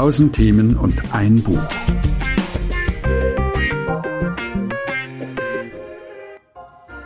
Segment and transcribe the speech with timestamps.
[0.00, 1.62] Tausend Themen und ein Buch.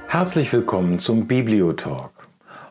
[0.07, 2.29] Herzlich willkommen zum Bibliotalk.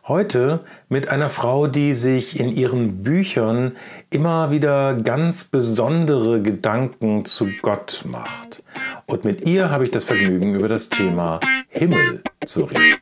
[0.07, 3.73] Heute mit einer Frau, die sich in ihren Büchern
[4.11, 8.63] immer wieder ganz besondere Gedanken zu Gott macht.
[9.05, 12.95] Und mit ihr habe ich das Vergnügen, über das Thema Himmel zu reden.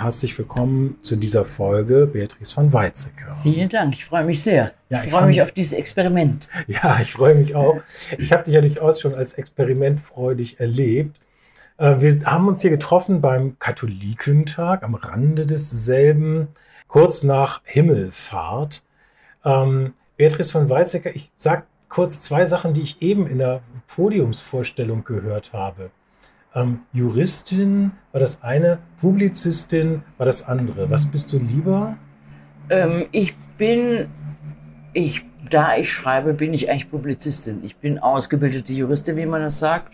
[0.00, 3.36] Herzlich willkommen zu dieser Folge, Beatrice von Weizsäcker.
[3.42, 4.72] Vielen Dank, ich freue mich sehr.
[4.88, 6.48] Ja, ich, ich freue mich auf dieses Experiment.
[6.68, 7.82] Ja, ich freue mich auch.
[8.16, 11.20] Ich habe dich ja durchaus schon als experimentfreudig erlebt.
[11.76, 16.48] Äh, wir haben uns hier getroffen beim Katholikentag am Rande desselben,
[16.88, 18.82] kurz nach Himmelfahrt.
[19.44, 25.04] Ähm, Beatrice von Weizsäcker, ich sage kurz zwei Sachen, die ich eben in der Podiumsvorstellung
[25.04, 25.90] gehört habe.
[26.54, 30.90] Ähm, Juristin war das eine, Publizistin war das andere.
[30.90, 31.96] Was bist du lieber?
[32.68, 34.08] Ähm, ich bin,
[34.92, 37.62] ich, da ich schreibe, bin ich eigentlich Publizistin.
[37.62, 39.92] Ich bin ausgebildete Juristin, wie man das sagt,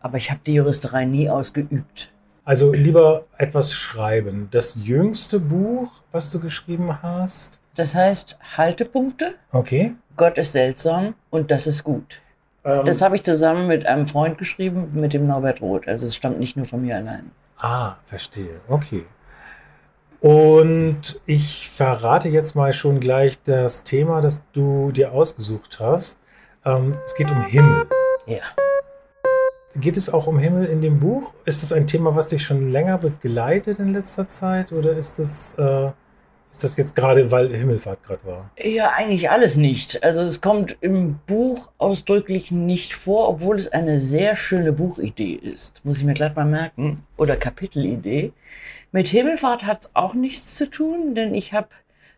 [0.00, 2.12] aber ich habe die Juristerei nie ausgeübt.
[2.44, 4.48] Also lieber etwas schreiben.
[4.50, 7.60] Das jüngste Buch, was du geschrieben hast?
[7.76, 9.34] Das heißt Haltepunkte.
[9.52, 9.94] Okay.
[10.16, 12.20] Gott ist seltsam und das ist gut.
[12.64, 15.88] Ähm, das habe ich zusammen mit einem Freund geschrieben, mit dem Norbert Roth.
[15.88, 17.30] Also es stammt nicht nur von mir allein.
[17.58, 18.60] Ah, verstehe.
[18.68, 19.04] Okay.
[20.20, 26.20] Und ich verrate jetzt mal schon gleich das Thema, das du dir ausgesucht hast.
[26.64, 27.86] Ähm, es geht um Himmel.
[28.26, 28.42] Ja.
[29.76, 31.32] Geht es auch um Himmel in dem Buch?
[31.46, 34.72] Ist das ein Thema, was dich schon länger begleitet in letzter Zeit?
[34.72, 35.90] Oder ist das äh,
[36.52, 38.50] ist das jetzt gerade, weil Himmelfahrt gerade war?
[38.58, 40.02] Ja, eigentlich alles nicht.
[40.02, 45.84] Also es kommt im Buch ausdrücklich nicht vor, obwohl es eine sehr schöne Buchidee ist.
[45.84, 47.04] Muss ich mir gleich mal merken.
[47.16, 48.32] Oder Kapitelidee.
[48.92, 51.68] Mit Himmelfahrt hat es auch nichts zu tun, denn ich habe,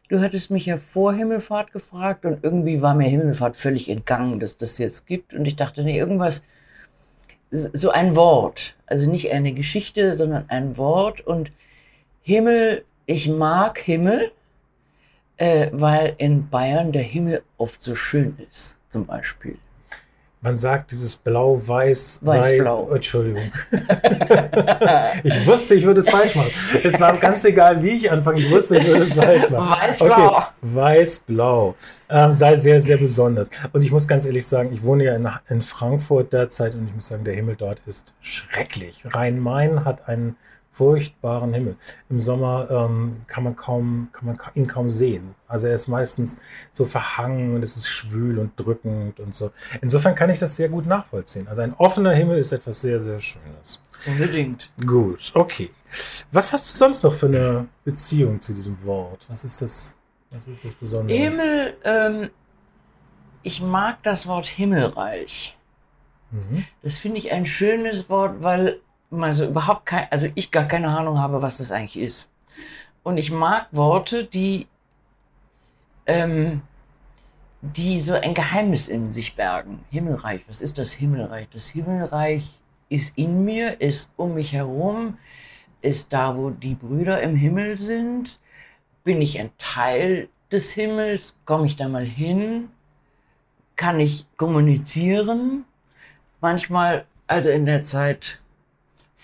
[0.09, 4.57] du hattest mich ja vor Himmelfahrt gefragt und irgendwie war mir Himmelfahrt völlig entgangen, dass
[4.57, 5.35] das jetzt gibt.
[5.35, 6.45] Und ich dachte, nee, irgendwas,
[7.51, 8.77] so ein Wort.
[8.87, 11.21] Also nicht eine Geschichte, sondern ein Wort.
[11.21, 11.53] Und
[12.23, 14.33] Himmel ich mag Himmel,
[15.37, 19.59] äh, weil in Bayern der Himmel oft so schön ist, zum Beispiel.
[20.45, 22.39] Man sagt, dieses Blau-Weiß sei.
[22.39, 22.89] Weiß-Blau.
[22.91, 23.45] Oh, Entschuldigung.
[25.23, 26.51] ich wusste, ich würde es falsch machen.
[26.83, 28.41] Es war ganz egal, wie ich anfange.
[28.41, 29.71] Ich wusste, ich würde es falsch machen.
[29.71, 30.27] Weiß-Blau.
[30.27, 30.45] Okay.
[30.63, 31.77] Weiß-Blau.
[32.11, 33.51] Ähm, sei sehr, sehr besonders.
[33.73, 36.95] Und ich muss ganz ehrlich sagen, ich wohne ja in, in Frankfurt derzeit und ich
[36.95, 39.05] muss sagen, der Himmel dort ist schrecklich.
[39.05, 40.35] Rhein-Main hat einen
[40.73, 41.77] furchtbaren Himmel.
[42.09, 45.35] Im Sommer ähm, kann man kaum, kann man ihn kaum sehen.
[45.47, 46.39] Also er ist meistens
[46.73, 49.51] so verhangen und es ist schwül und drückend und so.
[49.83, 51.47] Insofern kann ich das sehr gut nachvollziehen.
[51.47, 53.83] Also ein offener Himmel ist etwas sehr, sehr Schönes.
[54.07, 54.71] Unbedingt.
[54.85, 55.71] Gut, okay.
[56.33, 59.27] Was hast du sonst noch für eine Beziehung zu diesem Wort?
[59.29, 59.99] Was ist das,
[60.31, 61.19] was ist das Besondere?
[61.19, 62.31] Himmel, ähm,
[63.43, 65.57] ich mag das Wort Himmelreich.
[66.31, 66.65] Mhm.
[66.83, 68.81] Das finde ich ein schönes Wort, weil
[69.21, 72.31] also überhaupt kein, also ich gar keine Ahnung habe, was das eigentlich ist.
[73.03, 74.69] Und ich mag Worte, die,
[76.07, 76.63] ähm,
[77.61, 79.85] die so ein Geheimnis in sich bergen.
[79.91, 81.49] Himmelreich, was ist das Himmelreich?
[81.53, 85.19] Das Himmelreich ist in mir, ist um mich herum,
[85.81, 88.41] ist da, wo die Brüder im Himmel sind.
[89.05, 91.37] Bin ich ein Teil des Himmels?
[91.45, 92.69] Komme ich da mal hin?
[93.77, 95.65] Kann ich kommunizieren?
[96.41, 98.42] Manchmal, also in der Zeit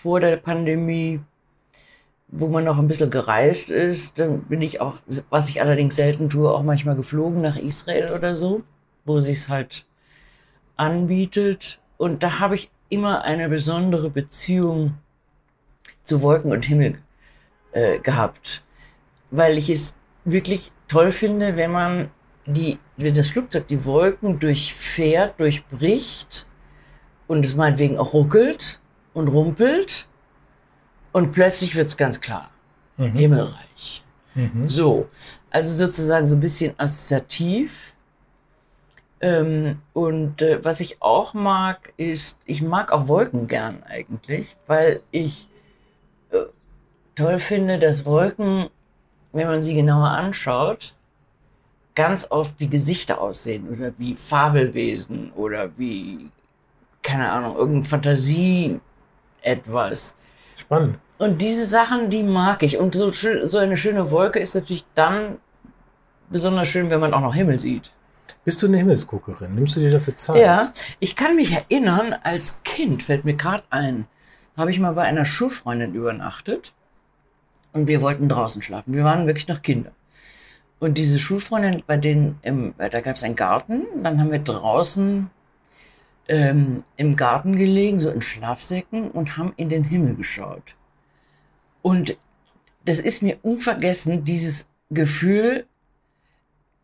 [0.01, 1.19] vor der Pandemie,
[2.29, 4.17] wo man noch ein bisschen gereist ist.
[4.17, 4.97] Dann bin ich auch,
[5.29, 8.63] was ich allerdings selten tue, auch manchmal geflogen nach Israel oder so,
[9.03, 9.85] wo sich's halt
[10.77, 11.79] anbietet.
[11.97, 14.93] Und da habe ich immer eine besondere Beziehung
[16.05, 16.99] zu Wolken und Himmel
[17.73, 18.63] äh, gehabt,
[19.31, 22.09] weil ich es wirklich toll finde, wenn man
[22.45, 26.47] die, wenn das Flugzeug die Wolken durchfährt, durchbricht
[27.27, 28.79] und es meinetwegen auch ruckelt
[29.13, 30.07] und rumpelt
[31.11, 32.51] und plötzlich wird's ganz klar.
[32.97, 33.13] Mhm.
[33.13, 34.03] Himmelreich.
[34.35, 34.69] Mhm.
[34.69, 35.09] So,
[35.49, 37.93] also sozusagen so ein bisschen assoziativ.
[39.21, 45.01] Ähm, und äh, was ich auch mag, ist, ich mag auch Wolken gern eigentlich, weil
[45.11, 45.49] ich
[46.31, 46.45] äh,
[47.15, 48.69] toll finde, dass Wolken,
[49.33, 50.93] wenn man sie genauer anschaut,
[51.95, 56.29] ganz oft wie Gesichter aussehen oder wie Fabelwesen oder wie,
[57.03, 58.79] keine Ahnung, irgendeine Fantasie
[59.41, 60.15] etwas.
[60.55, 60.97] Spannend.
[61.17, 62.77] Und diese Sachen, die mag ich.
[62.77, 65.37] Und so, so eine schöne Wolke ist natürlich dann
[66.29, 67.91] besonders schön, wenn man auch noch Himmel sieht.
[68.45, 69.53] Bist du eine Himmelsguckerin?
[69.53, 70.41] Nimmst du dir dafür Zeit?
[70.41, 74.07] Ja, ich kann mich erinnern, als Kind fällt mir gerade ein,
[74.55, 76.73] habe ich mal bei einer Schulfreundin übernachtet
[77.73, 78.93] und wir wollten draußen schlafen.
[78.93, 79.91] Wir waren wirklich noch Kinder.
[80.79, 85.29] Und diese Schulfreundin, bei denen, im, da gab es einen Garten, dann haben wir draußen
[86.29, 90.75] ähm, im Garten gelegen, so in Schlafsäcken und haben in den Himmel geschaut.
[91.81, 92.17] Und
[92.85, 95.65] das ist mir unvergessen, dieses Gefühl,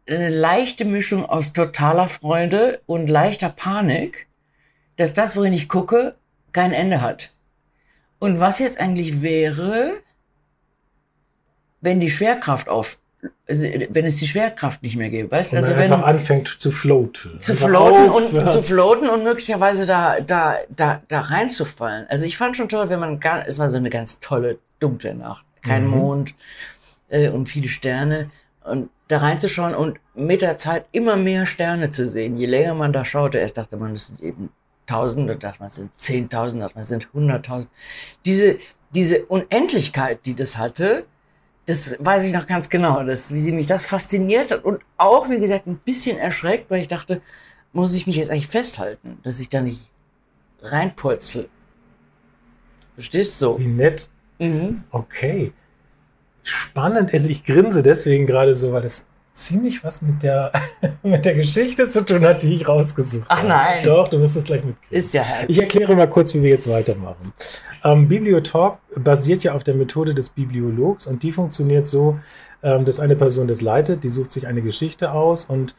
[0.08, 4.28] eine leichte Mischung aus totaler Freude und leichter Panik,
[4.98, 6.16] dass das, wohin ich gucke,
[6.52, 7.34] kein Ende hat.
[8.20, 9.94] Und was jetzt eigentlich wäre,
[11.82, 12.98] wenn die Schwerkraft auf,
[13.48, 15.58] wenn es die Schwerkraft nicht mehr gäbe, weißt du?
[15.58, 17.40] Also wenn einfach anfängt zu floaten.
[17.42, 22.08] zu floaten und zu floaten und möglicherweise da da da da reinzufallen.
[22.10, 25.16] Also ich fand schon toll, wenn man gar, es war so eine ganz tolle dunkle
[25.16, 25.90] Nacht, kein Mhm.
[25.92, 26.36] Mond
[27.10, 28.30] äh, und viele Sterne
[28.64, 32.38] und da reinzuschauen und mit der Zeit immer mehr Sterne zu sehen.
[32.38, 34.50] Je länger man da schaute, erst dachte man, es sind eben
[34.88, 37.72] Tausende, dachte man, es sind Zehntausende, dachte man, es sind Hunderttausend.
[38.26, 38.58] Diese
[38.94, 41.06] diese Unendlichkeit, die das hatte,
[41.66, 45.30] das weiß ich noch ganz genau, dass, wie sie mich das fasziniert hat und auch,
[45.30, 47.22] wie gesagt, ein bisschen erschreckt, weil ich dachte,
[47.74, 49.90] muss ich mich jetzt eigentlich festhalten, dass ich da nicht
[50.62, 51.50] reinpurzel.
[52.94, 53.60] Verstehst du?
[53.60, 54.10] Wie nett.
[54.40, 54.84] Mhm.
[54.92, 55.52] Okay.
[56.44, 57.14] Spannend.
[57.14, 60.52] Also ich grinse deswegen gerade so, weil das ziemlich was mit der,
[61.04, 63.48] mit der Geschichte zu tun hat, die ich rausgesucht Ach habe.
[63.50, 63.84] nein.
[63.84, 64.98] Doch, du wirst es gleich mitkriegen.
[64.98, 65.50] Ist ja herrlich.
[65.50, 67.34] Ich erkläre mal kurz, wie wir jetzt weitermachen.
[67.84, 72.18] Ähm, Bibliotalk basiert ja auf der Methode des Bibliologs und die funktioniert so,
[72.64, 75.76] ähm, dass eine Person das leitet, die sucht sich eine Geschichte aus und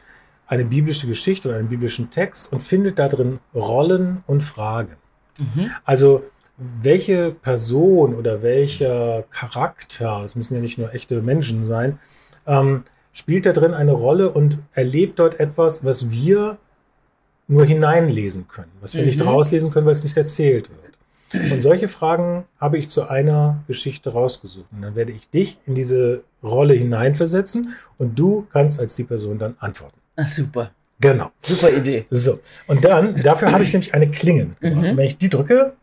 [0.47, 4.95] eine biblische Geschichte oder einen biblischen Text und findet da drin Rollen und Fragen.
[5.37, 5.71] Mhm.
[5.83, 6.23] Also
[6.57, 11.99] welche Person oder welcher Charakter, das müssen ja nicht nur echte Menschen sein,
[12.47, 12.83] ähm,
[13.17, 16.57] spielt da drin eine Rolle und erlebt dort etwas, was wir
[17.47, 19.27] nur hineinlesen können, was wir nicht Mhm.
[19.27, 21.51] rauslesen können, weil es nicht erzählt wird.
[21.51, 24.67] Und solche Fragen habe ich zu einer Geschichte rausgesucht.
[24.71, 29.37] Und dann werde ich dich in diese Rolle hineinversetzen und du kannst als die Person
[29.39, 29.97] dann antworten.
[30.15, 30.71] Ach, super.
[30.99, 31.31] Genau.
[31.41, 32.05] Super Idee.
[32.09, 34.83] So, und dann, dafür habe ich nämlich eine Klinge mitgebracht.
[34.83, 34.89] Mhm.
[34.91, 35.73] Und wenn ich die drücke,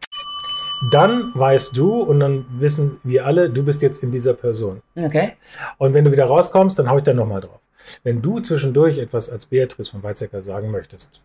[0.92, 4.80] dann weißt du und dann wissen wir alle, du bist jetzt in dieser Person.
[4.98, 5.32] Okay.
[5.78, 7.60] Und wenn du wieder rauskommst, dann hau ich da nochmal drauf.
[8.02, 11.20] Wenn du zwischendurch etwas als Beatrice von Weizsäcker sagen möchtest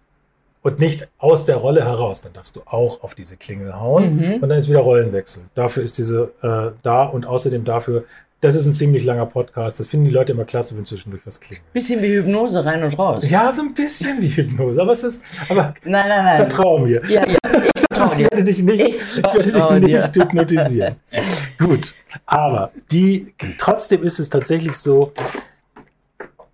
[0.62, 4.34] und nicht aus der Rolle heraus, dann darfst du auch auf diese Klingel hauen Mhm.
[4.36, 5.44] und dann ist wieder Rollenwechsel.
[5.56, 8.04] Dafür ist diese äh, da und außerdem dafür,
[8.42, 9.80] das ist ein ziemlich langer Podcast.
[9.80, 11.72] Das finden die Leute immer klasse, wenn zwischendurch was klingelt.
[11.74, 13.30] Bisschen wie Hypnose rein und raus.
[13.30, 16.38] Ja, so ein bisschen wie Hypnose, aber es ist, aber Nein, nein, nein.
[16.38, 17.02] vertrau mir.
[17.08, 17.38] Ja, ja.
[18.14, 18.24] Ich dir.
[18.32, 20.02] werde dich nicht, Ich werde dich dir.
[20.02, 20.96] nicht hypnotisieren.
[21.58, 21.94] Gut,
[22.26, 25.14] aber die, trotzdem ist es tatsächlich so,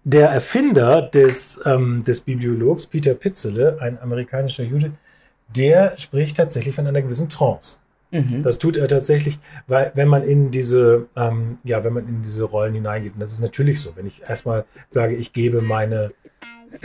[0.04, 4.92] der Erfinder des, ähm, des Bibliologs, Peter Pitzele, ein amerikanischer Jude,
[5.56, 7.80] der spricht tatsächlich von einer gewissen Trance.
[8.12, 8.44] Mhm.
[8.44, 12.44] Das tut er tatsächlich, weil wenn man in diese, ähm, ja, wenn man in diese
[12.44, 16.12] Rollen hineingeht, und das ist natürlich so, wenn ich erstmal sage, ich gebe meine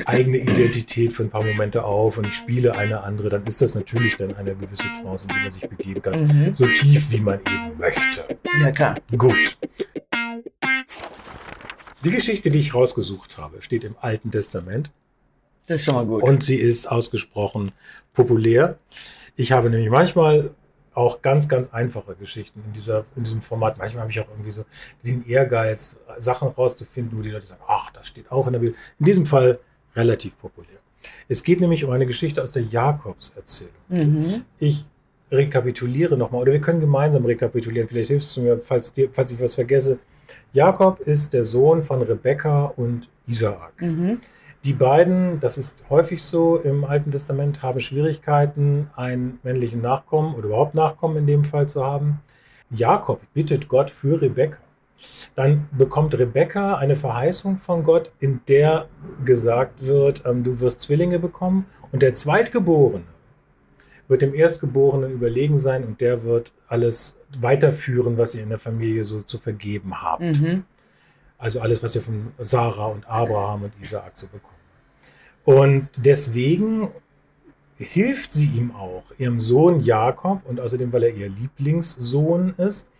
[0.06, 3.74] eigene Identität für ein paar Momente auf und ich spiele eine andere, dann ist das
[3.74, 6.22] natürlich dann eine gewisse Trance, in die man sich begeben kann.
[6.26, 6.54] Mhm.
[6.54, 8.38] So tief, wie man eben möchte.
[8.60, 8.96] Ja, klar.
[9.16, 9.58] Gut.
[12.04, 14.90] Die Geschichte, die ich rausgesucht habe, steht im Alten Testament
[15.66, 16.22] Das ist schon mal gut.
[16.22, 17.72] und sie ist ausgesprochen
[18.14, 18.78] populär.
[19.36, 20.50] Ich habe nämlich manchmal
[21.00, 23.78] auch ganz, ganz einfache Geschichten in, dieser, in diesem Format.
[23.78, 24.64] Manchmal habe ich auch irgendwie so
[25.04, 28.74] den Ehrgeiz, Sachen rauszufinden, wo die Leute sagen, ach, das steht auch in der Bibel.
[28.98, 29.58] In diesem Fall
[29.96, 30.78] relativ populär.
[31.28, 33.72] Es geht nämlich um eine Geschichte aus der Jakobserzählung.
[33.88, 34.44] Mhm.
[34.58, 34.84] Ich
[35.30, 37.88] rekapituliere nochmal, oder wir können gemeinsam rekapitulieren.
[37.88, 39.98] Vielleicht hilfst du mir, falls, dir, falls ich was vergesse.
[40.52, 43.80] Jakob ist der Sohn von Rebekka und Isaak.
[43.80, 44.20] Mhm.
[44.64, 50.48] Die beiden, das ist häufig so im Alten Testament, haben Schwierigkeiten, einen männlichen Nachkommen oder
[50.48, 52.20] überhaupt Nachkommen in dem Fall zu haben.
[52.70, 54.58] Jakob bittet Gott für Rebekka.
[55.34, 58.86] Dann bekommt Rebekka eine Verheißung von Gott, in der
[59.24, 63.04] gesagt wird, ähm, du wirst Zwillinge bekommen und der Zweitgeborene
[64.08, 69.04] wird dem Erstgeborenen überlegen sein und der wird alles weiterführen, was ihr in der Familie
[69.04, 70.20] so zu vergeben habt.
[70.20, 70.64] Mhm.
[71.40, 74.54] Also alles, was ihr von Sarah und Abraham und Isaak so bekommen.
[75.44, 76.88] Und deswegen
[77.78, 82.92] hilft sie ihm auch, ihrem Sohn Jakob, und außerdem, weil er ihr Lieblingssohn ist,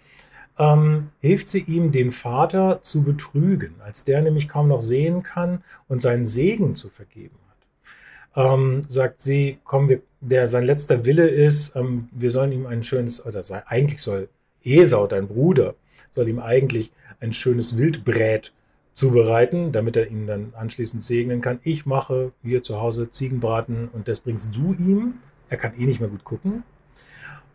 [0.59, 5.63] ähm, hilft sie ihm, den Vater zu betrügen, als der nämlich kaum noch sehen kann
[5.87, 8.45] und seinen Segen zu vergeben hat.
[8.45, 12.83] Ähm, sagt sie, komm, wir, der sein letzter Wille ist, ähm, wir sollen ihm ein
[12.83, 14.31] schönes, oder sei, eigentlich soll
[14.63, 15.75] Esau, dein Bruder,
[16.11, 18.53] soll ihm eigentlich ein schönes Wildbrät
[18.93, 21.61] zubereiten, damit er ihn dann anschließend segnen kann.
[21.62, 25.15] Ich mache hier zu Hause Ziegenbraten und das bringst du ihm.
[25.49, 26.65] Er kann eh nicht mehr gut gucken.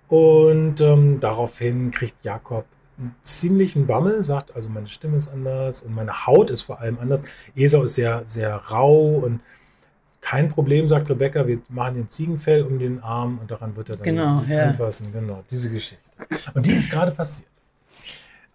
[0.07, 2.65] Und ähm, daraufhin kriegt Jakob
[2.97, 6.97] einen ziemlichen Bammel, sagt, also meine Stimme ist anders und meine Haut ist vor allem
[6.99, 7.23] anders.
[7.55, 9.41] Esau ist sehr, sehr rau und
[10.21, 13.97] kein Problem, sagt Rebecca, wir machen den Ziegenfell um den Arm und daran wird er
[13.97, 14.69] dann Genau, ja.
[14.69, 15.11] anfassen.
[15.13, 16.01] Genau, diese Geschichte.
[16.55, 17.49] Und die ist gerade passiert.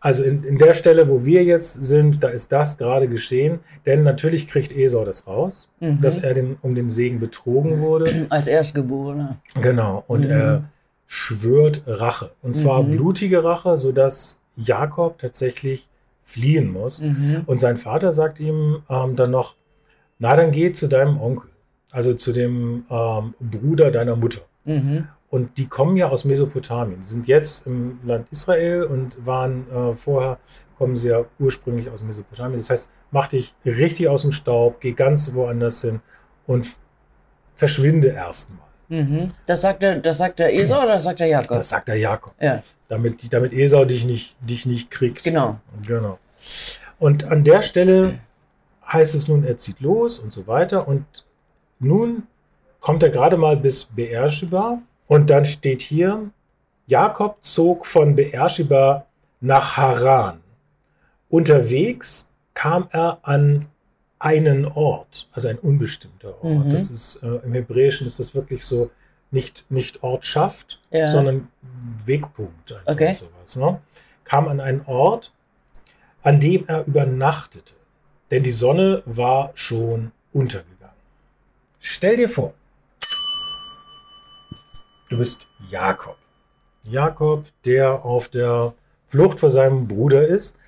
[0.00, 3.60] Also in, in der Stelle, wo wir jetzt sind, da ist das gerade geschehen.
[3.84, 6.00] Denn natürlich kriegt Esau das raus, Mhm.
[6.00, 8.26] dass er den, um den Segen betrogen wurde.
[8.30, 9.38] Als Erstgeborener.
[9.60, 10.02] Genau.
[10.06, 10.30] Und Mhm.
[10.30, 10.64] er
[11.06, 12.30] schwört Rache.
[12.42, 12.92] Und zwar Mhm.
[12.92, 15.86] blutige Rache, sodass Jakob tatsächlich
[16.22, 17.00] fliehen muss.
[17.02, 17.42] Mhm.
[17.46, 19.54] Und sein Vater sagt ihm ähm, dann noch,
[20.18, 21.50] na dann geh zu deinem Onkel,
[21.90, 24.40] also zu dem ähm, Bruder deiner Mutter.
[25.30, 27.00] Und die kommen ja aus Mesopotamien.
[27.00, 30.38] Die sind jetzt im Land Israel und waren äh, vorher,
[30.76, 32.58] kommen sie ja ursprünglich aus Mesopotamien.
[32.58, 36.00] Das heißt, mach dich richtig aus dem Staub, geh ganz woanders hin
[36.46, 36.66] und
[37.54, 38.66] verschwinde erstmal.
[38.88, 39.30] Mhm.
[39.46, 41.58] Das sagt der, das sagt der Esau oder das sagt der Jakob?
[41.58, 42.32] Das sagt der Jakob.
[42.40, 45.22] Ja, Damit, damit Esau dich nicht, dich nicht kriegt.
[45.22, 45.60] genau.
[45.86, 46.18] Genau.
[46.98, 48.18] Und an der Stelle
[48.92, 50.88] heißt es nun, er zieht los und so weiter.
[50.88, 51.04] Und
[51.78, 52.24] nun
[52.80, 54.80] kommt er gerade mal bis Beersheba.
[55.10, 56.30] Und dann steht hier,
[56.86, 59.06] Jakob zog von Beersheba
[59.40, 60.40] nach Haran.
[61.28, 63.66] Unterwegs kam er an
[64.20, 66.66] einen Ort, also ein unbestimmter Ort.
[66.66, 66.70] Mhm.
[66.70, 68.92] Das ist äh, im Hebräischen ist das wirklich so
[69.32, 71.08] nicht, nicht Ortschaft, Ja.
[71.10, 71.48] sondern
[72.06, 72.70] Wegpunkt.
[72.72, 73.12] Einfach Okay.
[73.14, 73.80] sowas, ne?
[74.22, 75.32] Kam an einen Ort,
[76.22, 77.74] an dem er übernachtete,
[78.30, 80.94] denn die Sonne war schon untergegangen.
[81.80, 82.54] Stell dir vor,
[85.10, 86.16] du bist Jakob.
[86.84, 88.74] Jakob, der auf der
[89.06, 90.58] Flucht vor seinem Bruder ist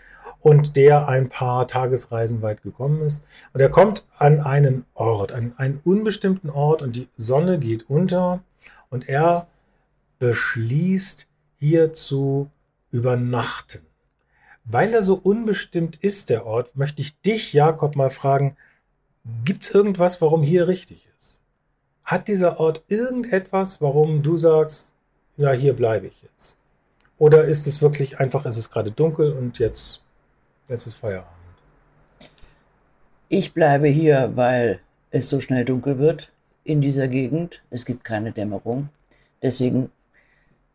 [0.40, 3.25] und der ein paar Tagesreisen weit gekommen ist.
[3.54, 8.42] Und er kommt an einen Ort, an einen unbestimmten Ort und die Sonne geht unter
[8.90, 9.46] und er
[10.18, 12.50] beschließt, hier zu
[12.90, 13.87] übernachten.
[14.64, 18.56] Weil er so unbestimmt ist, der Ort, möchte ich dich, Jakob, mal fragen,
[19.44, 21.12] gibt es irgendwas, warum hier richtig ist?
[22.12, 24.92] Hat dieser Ort irgendetwas, warum du sagst,
[25.38, 26.59] ja, hier bleibe ich jetzt?
[27.16, 30.02] Oder ist es wirklich einfach, es ist gerade dunkel und jetzt,
[30.69, 31.33] jetzt ist Feierabend?
[33.31, 36.31] Ich bleibe hier, weil es so schnell dunkel wird
[36.64, 37.62] in dieser Gegend.
[37.71, 38.90] Es gibt keine Dämmerung.
[39.40, 39.90] Deswegen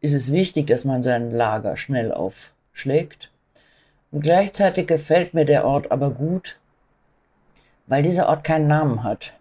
[0.02, 3.32] ist es wichtig, dass man sein Lager schnell aufschlägt.
[4.10, 6.58] Und gleichzeitig gefällt mir der Ort aber gut,
[7.86, 9.37] weil dieser Ort keinen Namen hat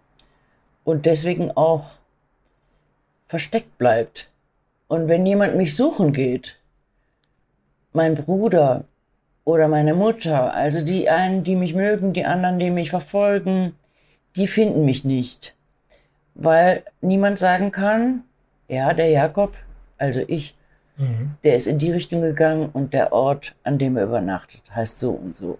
[0.87, 1.95] und deswegen auch
[3.27, 4.29] versteckt bleibt.
[4.87, 6.57] Und wenn jemand mich suchen geht,
[7.91, 8.85] mein Bruder
[9.43, 13.75] oder meine Mutter, also die einen, die mich mögen, die anderen, die mich verfolgen,
[14.37, 15.57] die finden mich nicht.
[16.35, 18.23] Weil niemand sagen kann,
[18.69, 19.55] ja, der Jakob,
[19.97, 20.55] also ich,
[20.95, 21.35] Mhm.
[21.43, 25.11] der ist in die Richtung gegangen und der Ort, an dem er übernachtet, heißt so
[25.11, 25.59] und so.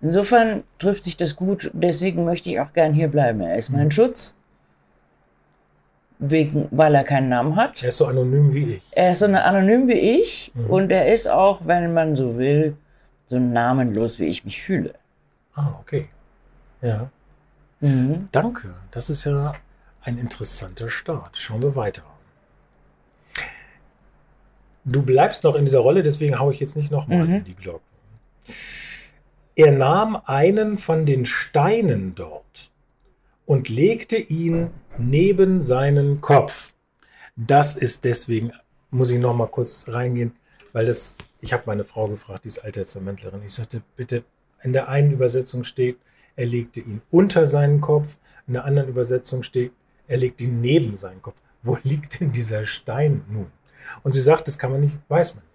[0.00, 3.40] Insofern trifft sich das gut, deswegen möchte ich auch gern hier bleiben.
[3.40, 4.34] Er ist mein Schutz,
[6.18, 7.82] wegen, weil er keinen Namen hat.
[7.82, 8.82] Er ist so anonym wie ich.
[8.92, 12.76] Er ist so anonym wie ich und er ist auch, wenn man so will,
[13.26, 14.94] so namenlos, wie ich mich fühle.
[15.54, 16.08] Ah, okay.
[16.82, 17.08] Ja.
[17.80, 18.28] Mhm.
[18.32, 18.74] Danke.
[18.90, 19.54] Das ist ja
[20.02, 21.36] ein interessanter Start.
[21.36, 22.02] Schauen wir weiter.
[24.84, 27.34] Du bleibst noch in dieser Rolle, deswegen haue ich jetzt nicht nochmal Mhm.
[27.36, 27.80] in die Glocke.
[29.56, 32.72] Er nahm einen von den Steinen dort
[33.46, 36.72] und legte ihn neben seinen Kopf.
[37.36, 38.52] Das ist deswegen,
[38.90, 40.32] muss ich noch mal kurz reingehen,
[40.72, 43.42] weil das, ich habe meine Frau gefragt, die ist Alttestamentlerin.
[43.46, 44.24] Ich sagte, bitte,
[44.64, 45.98] in der einen Übersetzung steht,
[46.34, 48.16] er legte ihn unter seinen Kopf,
[48.48, 49.70] in der anderen Übersetzung steht,
[50.08, 51.36] er legte ihn neben seinen Kopf.
[51.62, 53.52] Wo liegt denn dieser Stein nun?
[54.02, 55.53] Und sie sagt, das kann man nicht, weiß man nicht.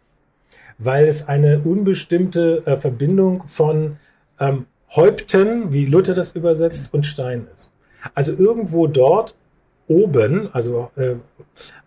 [0.79, 3.97] Weil es eine unbestimmte äh, Verbindung von
[4.39, 7.73] ähm, Häupten, wie Luther das übersetzt, und Stein ist.
[8.15, 9.35] Also irgendwo dort
[9.87, 11.15] oben, also äh,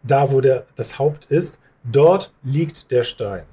[0.02, 3.44] da, wo der, das Haupt ist, dort liegt der Stein.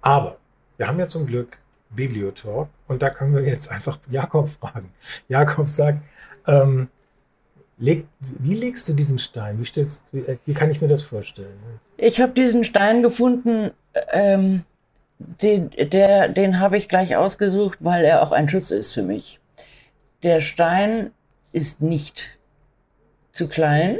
[0.00, 0.38] Aber
[0.76, 1.58] wir haben ja zum Glück
[1.90, 4.90] Bibliotalk und da können wir jetzt einfach Jakob fragen.
[5.28, 5.98] Jakob sagt,
[6.46, 6.88] ähm,
[7.78, 9.58] leg, wie legst du diesen Stein?
[9.58, 11.58] Wie, stellst, wie, äh, wie kann ich mir das vorstellen?
[11.96, 13.72] Ich habe diesen Stein gefunden,
[14.12, 14.64] ähm,
[15.18, 19.38] den, der, den habe ich gleich ausgesucht, weil er auch ein Schutz ist für mich.
[20.22, 21.10] Der Stein
[21.52, 22.38] ist nicht
[23.32, 23.98] zu klein.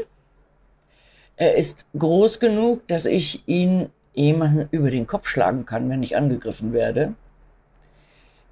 [1.36, 6.16] Er ist groß genug, dass ich ihn jemanden über den Kopf schlagen kann, wenn ich
[6.16, 7.14] angegriffen werde.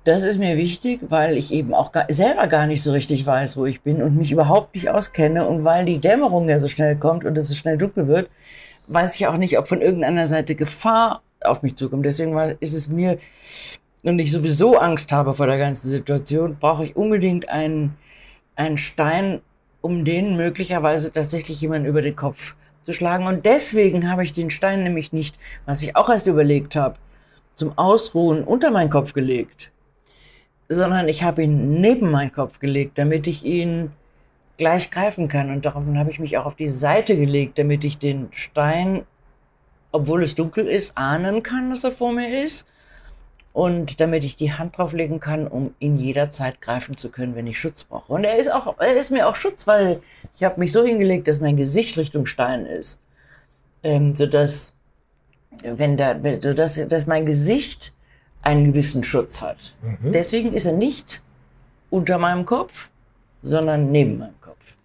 [0.05, 3.57] Das ist mir wichtig, weil ich eben auch gar, selber gar nicht so richtig weiß,
[3.59, 6.97] wo ich bin und mich überhaupt nicht auskenne und weil die Dämmerung ja so schnell
[6.97, 8.31] kommt und es so schnell dunkel wird,
[8.87, 12.05] weiß ich auch nicht, ob von irgendeiner Seite Gefahr auf mich zukommt.
[12.05, 13.19] Deswegen war, ist es mir,
[14.03, 17.97] und ich sowieso Angst habe vor der ganzen Situation, brauche ich unbedingt einen,
[18.57, 19.41] einen Stein,
[19.81, 22.55] um den möglicherweise tatsächlich jemand über den Kopf
[22.85, 23.27] zu schlagen.
[23.27, 26.97] Und deswegen habe ich den Stein nämlich nicht, was ich auch erst überlegt habe,
[27.55, 29.71] zum Ausruhen unter meinen Kopf gelegt,
[30.69, 33.91] sondern ich habe ihn neben meinen Kopf gelegt, damit ich ihn
[34.59, 35.51] gleich greifen kann.
[35.51, 39.05] Und daraufhin habe ich mich auch auf die Seite gelegt, damit ich den Stein,
[39.99, 42.67] obwohl es dunkel ist, ahnen kann, dass er vor mir ist.
[43.53, 47.59] Und damit ich die Hand drauflegen kann, um ihn jederzeit greifen zu können, wenn ich
[47.59, 48.13] Schutz brauche.
[48.13, 50.01] Und er ist auch, er ist mir auch Schutz, weil
[50.37, 53.03] ich habe mich so hingelegt, dass mein Gesicht Richtung Stein ist.
[53.83, 54.75] Ähm, sodass,
[55.63, 57.93] wenn da, sodass, dass mein Gesicht
[58.43, 59.75] einen gewissen Schutz hat.
[59.83, 60.13] Mhm.
[60.13, 61.23] Deswegen ist er nicht
[61.91, 62.91] unter meinem Kopf,
[63.43, 64.77] sondern neben meinem Kopf.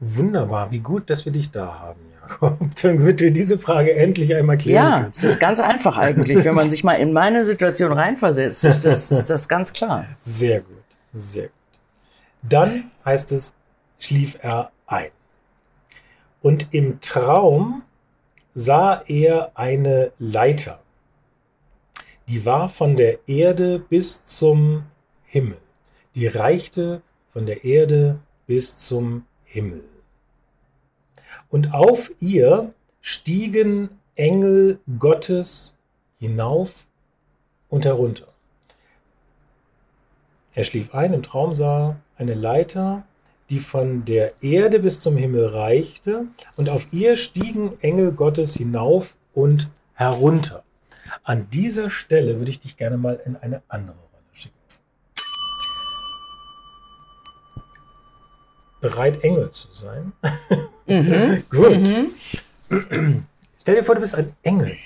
[0.00, 2.58] Wunderbar, wie gut, dass wir dich da haben, Jakob.
[2.82, 4.84] Dann wird dir diese Frage endlich einmal klären.
[4.84, 5.10] Ja, können.
[5.12, 6.44] es ist ganz einfach eigentlich.
[6.44, 10.06] Wenn man sich mal in meine Situation reinversetzt, ist das, ist das ganz klar.
[10.20, 11.52] Sehr gut, sehr gut.
[12.42, 13.54] Dann heißt es,
[13.98, 15.10] schlief er ein.
[16.42, 17.82] Und im Traum
[18.54, 20.80] sah er eine Leiter.
[22.28, 24.84] Die war von der Erde bis zum
[25.24, 25.58] Himmel.
[26.14, 27.02] Die reichte
[27.32, 29.84] von der Erde bis zum Himmel.
[31.48, 35.78] Und auf ihr stiegen Engel Gottes
[36.18, 36.86] hinauf
[37.68, 38.26] und herunter.
[40.54, 43.04] Er schlief ein, im Traum sah eine Leiter,
[43.50, 46.26] die von der Erde bis zum Himmel reichte,
[46.56, 50.64] und auf ihr stiegen Engel Gottes hinauf und herunter.
[51.22, 54.05] An dieser Stelle würde ich dich gerne mal in eine andere
[58.80, 60.12] bereit, Engel zu sein.
[60.88, 61.42] Mhm.
[61.50, 61.90] Gut.
[62.70, 63.24] Mhm.
[63.60, 64.76] Stell dir vor, du bist ein Engel.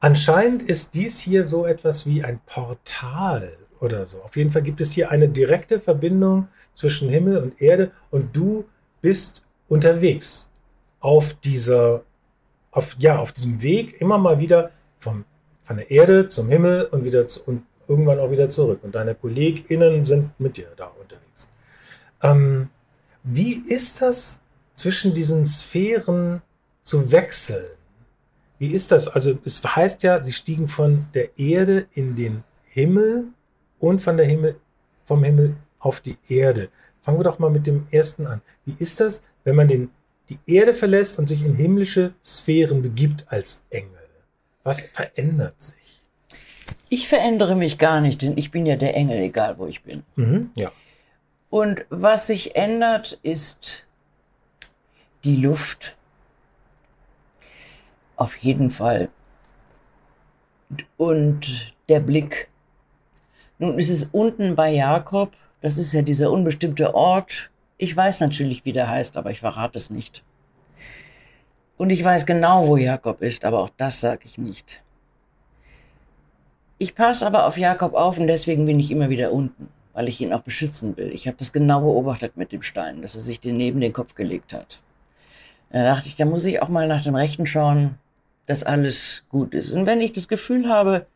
[0.00, 4.22] Anscheinend ist dies hier so etwas wie ein Portal oder so.
[4.22, 8.66] Auf jeden Fall gibt es hier eine direkte Verbindung zwischen Himmel und Erde und du
[9.00, 10.52] bist unterwegs
[11.00, 12.02] auf dieser,
[12.70, 15.24] auf, ja, auf diesem Weg immer mal wieder vom,
[15.64, 18.80] von der Erde zum Himmel und wieder zu, und irgendwann auch wieder zurück.
[18.82, 21.50] Und deine KollegInnen sind mit dir da unterwegs.
[22.22, 22.70] Ähm,
[23.22, 24.42] wie ist das
[24.74, 26.42] zwischen diesen Sphären
[26.82, 27.66] zu wechseln?
[28.58, 29.08] Wie ist das?
[29.08, 33.28] Also es heißt ja, sie stiegen von der Erde in den Himmel
[33.78, 34.56] und von der Himmel,
[35.04, 36.68] vom Himmel auf die Erde.
[37.00, 38.42] Fangen wir doch mal mit dem ersten an.
[38.64, 39.90] Wie ist das, wenn man den,
[40.28, 43.92] die Erde verlässt und sich in himmlische Sphären begibt als Engel?
[44.64, 46.02] Was verändert sich?
[46.88, 50.02] Ich verändere mich gar nicht, denn ich bin ja der Engel, egal wo ich bin.
[50.16, 50.72] Mhm, ja.
[51.50, 53.86] Und was sich ändert, ist
[55.24, 55.96] die Luft.
[58.16, 59.08] Auf jeden Fall.
[60.96, 62.48] Und der Blick.
[63.58, 65.32] Nun ist es unten bei Jakob.
[65.62, 67.50] Das ist ja dieser unbestimmte Ort.
[67.78, 70.22] Ich weiß natürlich, wie der heißt, aber ich verrate es nicht.
[71.76, 74.82] Und ich weiß genau, wo Jakob ist, aber auch das sage ich nicht.
[76.76, 80.20] Ich passe aber auf Jakob auf und deswegen bin ich immer wieder unten weil ich
[80.20, 81.12] ihn auch beschützen will.
[81.12, 84.14] Ich habe das genau beobachtet mit dem Stein, dass er sich den neben den Kopf
[84.14, 84.78] gelegt hat.
[85.72, 87.96] Da dachte ich, da muss ich auch mal nach dem Rechten schauen,
[88.46, 89.72] dass alles gut ist.
[89.72, 91.08] Und wenn ich das Gefühl habe,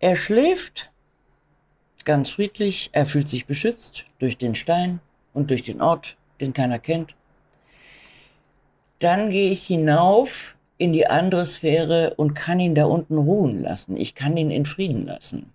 [0.00, 0.90] er schläft
[2.06, 5.00] ganz friedlich, er fühlt sich beschützt durch den Stein
[5.34, 7.14] und durch den Ort, den keiner kennt,
[9.00, 13.98] dann gehe ich hinauf in die andere Sphäre und kann ihn da unten ruhen lassen.
[13.98, 15.52] Ich kann ihn in Frieden lassen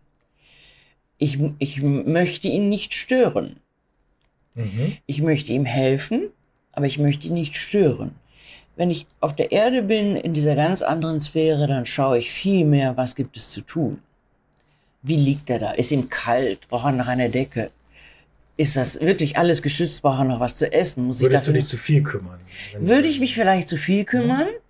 [1.21, 3.57] ich, ich möchte ihn nicht stören.
[4.55, 4.97] Mhm.
[5.05, 6.29] Ich möchte ihm helfen,
[6.71, 8.15] aber ich möchte ihn nicht stören.
[8.75, 12.65] Wenn ich auf der Erde bin, in dieser ganz anderen Sphäre, dann schaue ich viel
[12.65, 13.99] mehr, was gibt es zu tun.
[15.03, 15.71] Wie liegt er da?
[15.71, 16.67] Ist ihm kalt?
[16.69, 17.69] Braucht er nach einer Decke?
[18.57, 20.01] Ist das wirklich alles geschützt?
[20.01, 21.05] Braucht er noch was zu essen?
[21.05, 22.39] Muss Würdest ich du dich zu viel kümmern?
[22.79, 24.47] Würde ich mich vielleicht zu viel kümmern?
[24.47, 24.60] Mhm.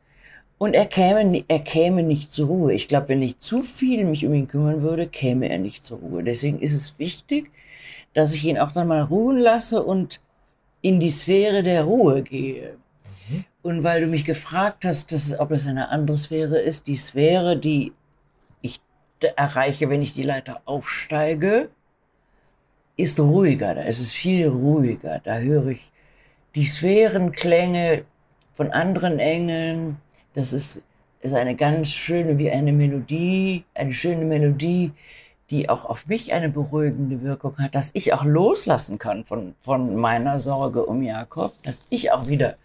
[0.62, 2.74] Und er käme, er käme nicht zur Ruhe.
[2.74, 5.98] Ich glaube, wenn ich zu viel mich um ihn kümmern würde, käme er nicht zur
[5.98, 6.24] Ruhe.
[6.24, 7.50] Deswegen ist es wichtig,
[8.14, 10.22] dass ich ihn auch dann mal ruhen lasse und
[10.84, 12.76] in die Sphäre der Ruhe gehe.
[13.28, 13.44] Mhm.
[13.64, 17.58] Und weil du mich gefragt hast, dass, ob es eine andere Sphäre ist, die Sphäre,
[17.58, 17.94] die
[18.62, 18.82] ich
[19.36, 21.70] erreiche, wenn ich die Leiter aufsteige,
[22.98, 23.74] ist ruhiger.
[23.74, 25.22] Da ist es viel ruhiger.
[25.24, 25.92] Da höre ich
[26.54, 28.06] die Sphärenklänge
[28.54, 29.98] von anderen Engeln,
[30.34, 30.84] das ist,
[31.22, 34.92] ist eine ganz schöne, wie eine Melodie, eine schöne Melodie,
[35.50, 39.96] die auch auf mich eine beruhigende Wirkung hat, dass ich auch loslassen kann von, von
[39.96, 42.56] meiner Sorge um Jakob, dass ich auch wieder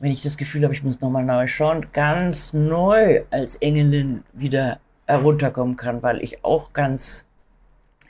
[0.00, 4.78] wenn ich das Gefühl habe, ich muss nochmal neu schauen, ganz neu als Engelin wieder
[5.06, 7.26] herunterkommen kann, weil ich auch ganz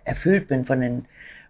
[0.05, 1.07] erfüllt bin von den,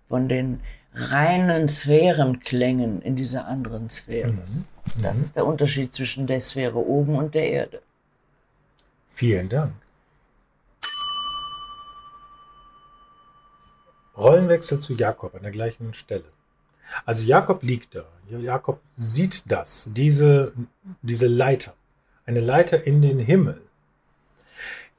[0.09, 0.61] von den
[0.95, 4.33] reinen Sphärenklängen in dieser anderen Sphäre.
[4.33, 4.65] Mhm.
[5.03, 7.83] Das ist der Unterschied zwischen der Sphäre oben und der Erde.
[9.09, 9.75] Vielen Dank.
[14.17, 16.25] Rollenwechsel zu Jakob an der gleichen Stelle.
[17.05, 18.05] Also Jakob liegt da.
[18.29, 20.53] Jakob sieht das, diese,
[21.03, 21.75] diese Leiter.
[22.27, 23.61] Eine Leiter in den Himmel.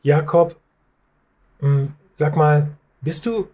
[0.03, 0.55] Jakob,
[1.61, 2.69] mh, sag mal,
[3.01, 3.47] bist du,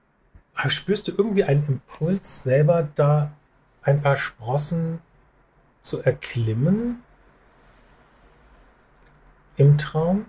[0.68, 3.32] spürst du irgendwie einen Impuls, selber da
[3.82, 5.00] ein paar Sprossen
[5.82, 7.02] zu erklimmen?
[9.58, 10.26] Im Traum?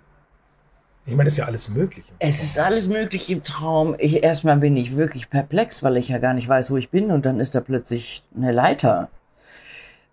[1.05, 2.05] Ich meine, das ist ja alles möglich.
[2.21, 3.97] Es ist alles möglich im Traum.
[3.99, 7.11] Ich, erstmal bin ich wirklich perplex, weil ich ja gar nicht weiß, wo ich bin.
[7.11, 9.11] Und dann ist da plötzlich eine Leiter,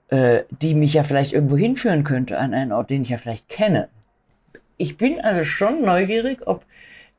[0.08, 3.50] äh, die mich ja vielleicht irgendwo hinführen könnte, an einen Ort, den ich ja vielleicht
[3.50, 3.88] kenne.
[4.78, 6.65] Ich bin also schon neugierig, ob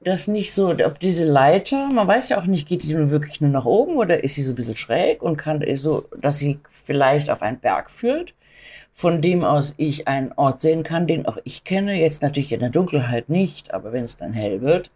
[0.00, 3.40] das nicht so, ob diese Leiter, man weiß ja auch nicht, geht die nun wirklich
[3.40, 6.60] nur nach oben oder ist sie so ein bisschen schräg und kann so, dass sie
[6.84, 8.34] vielleicht auf einen Berg führt,
[8.94, 12.60] von dem aus ich einen Ort sehen kann, den auch ich kenne, jetzt natürlich in
[12.60, 14.90] der Dunkelheit nicht, aber wenn es dann hell wird,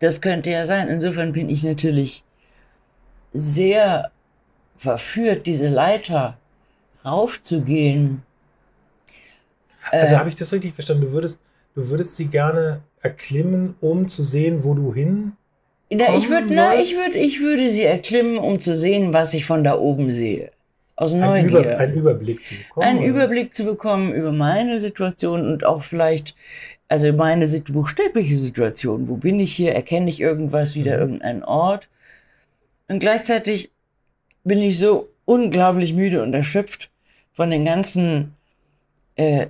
[0.00, 0.88] das könnte ja sein.
[0.88, 2.22] Insofern bin ich natürlich
[3.32, 4.10] sehr
[4.76, 6.36] verführt, diese Leiter
[7.04, 8.22] raufzugehen.
[9.90, 11.06] Also habe ich das richtig verstanden?
[11.06, 11.42] Du würdest,
[11.74, 15.32] du würdest sie gerne erklimmen, um zu sehen, wo du hin.
[15.90, 19.44] Na, ich würde, na, ich würde, ich würde sie erklimmen, um zu sehen, was ich
[19.44, 20.50] von da oben sehe.
[20.96, 21.60] Aus Neugier.
[21.60, 22.86] Über, einen Überblick zu bekommen.
[22.86, 23.08] einen oder?
[23.08, 26.34] Überblick zu bekommen über meine Situation und auch vielleicht,
[26.88, 29.06] also meine buchstäbliche Situation.
[29.08, 29.74] Wo bin ich hier?
[29.74, 31.00] Erkenne ich irgendwas, wieder Mhm.
[31.02, 31.88] irgendeinen Ort?
[32.88, 33.70] Und gleichzeitig
[34.42, 36.90] bin ich so unglaublich müde und erschöpft
[37.32, 38.32] von den ganzen,
[39.16, 39.46] äh,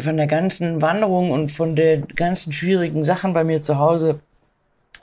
[0.00, 4.20] von der ganzen Wanderung und von den ganzen schwierigen Sachen bei mir zu Hause,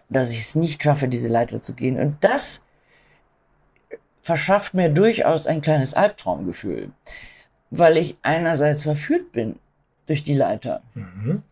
[0.09, 1.99] dass ich es nicht schaffe, diese Leiter zu gehen.
[1.99, 2.65] Und das
[4.21, 6.91] verschafft mir durchaus ein kleines Albtraumgefühl,
[7.69, 9.57] weil ich einerseits verführt bin
[10.05, 11.43] durch die Leiter, Mhm.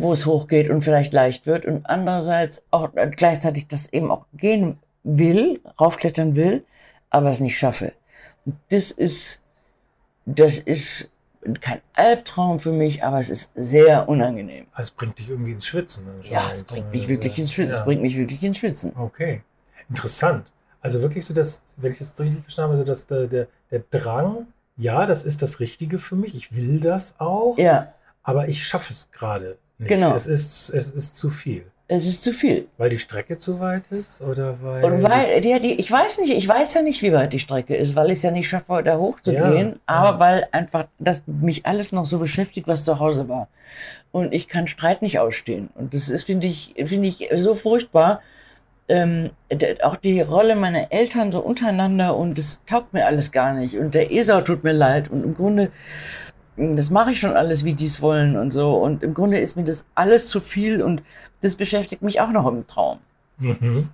[0.00, 4.26] wo es hochgeht und vielleicht leicht wird, und andererseits auch äh, gleichzeitig das eben auch
[4.34, 6.64] gehen will, raufklettern will,
[7.10, 7.92] aber es nicht schaffe.
[8.44, 9.42] Und das ist,
[10.24, 11.10] das ist
[11.54, 14.66] kein Albtraum für mich, aber es ist sehr unangenehm.
[14.72, 16.06] Also es bringt dich irgendwie ins Schwitzen.
[16.30, 17.72] Ja, es bringt mich wirklich ins Schwitzen.
[17.72, 17.84] Es Ja.
[17.84, 18.92] bringt mich wirklich ins Schwitzen.
[18.96, 19.42] Okay,
[19.88, 20.50] interessant.
[20.80, 23.80] Also wirklich so, dass, wenn ich das richtig verstanden habe, so dass der, der, der
[23.90, 28.66] Drang, ja, das ist das Richtige für mich, ich will das auch, Ja, aber ich
[28.66, 29.88] schaffe es gerade nicht.
[29.88, 30.14] Genau.
[30.14, 31.64] Es ist, es ist zu viel.
[31.88, 32.66] Es ist zu viel.
[32.78, 34.84] Weil die Strecke zu weit ist oder weil.
[34.84, 37.76] Und weil, die, die, ich weiß nicht, ich weiß ja nicht, wie weit die Strecke
[37.76, 40.18] ist, weil ich es ja nicht schaffe, da hochzugehen, Ja, aber ja.
[40.18, 43.48] weil einfach das mich alles noch so beschäftigt, was zu Hause war.
[44.10, 45.68] Und ich kann Streit nicht ausstehen.
[45.74, 48.20] Und das ist, finde ich, finde ich so furchtbar.
[48.88, 49.30] Ähm,
[49.82, 53.76] auch die Rolle meiner Eltern so untereinander und das taugt mir alles gar nicht.
[53.76, 55.10] Und der Esau tut mir leid.
[55.10, 55.70] Und im Grunde,
[56.56, 58.76] das mache ich schon alles, wie die es wollen und so.
[58.76, 61.02] Und im Grunde ist mir das alles zu viel und
[61.42, 62.98] das beschäftigt mich auch noch im Traum.
[63.38, 63.88] Mhm.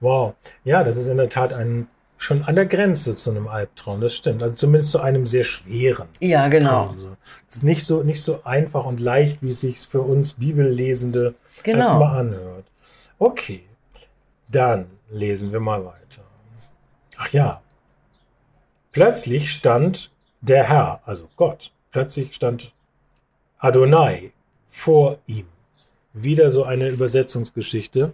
[0.00, 0.34] Wow.
[0.64, 4.14] Ja, das ist in der Tat ein, schon an der Grenze zu einem Albtraum, das
[4.14, 4.42] stimmt.
[4.42, 6.08] Also zumindest zu einem sehr schweren.
[6.20, 6.86] Ja, genau.
[6.86, 6.96] Traum.
[7.22, 11.34] Es ist nicht so, nicht so einfach und leicht, wie es sich für uns Bibellesende
[11.62, 11.78] Genau.
[11.78, 12.64] erstmal anhört.
[13.18, 13.62] Okay,
[14.48, 16.22] dann lesen wir mal weiter.
[17.18, 17.60] Ach ja.
[18.92, 22.74] Plötzlich stand der Herr, also Gott, plötzlich stand
[23.58, 24.30] Adonai
[24.68, 25.46] vor ihm.
[26.12, 28.12] Wieder so eine Übersetzungsgeschichte.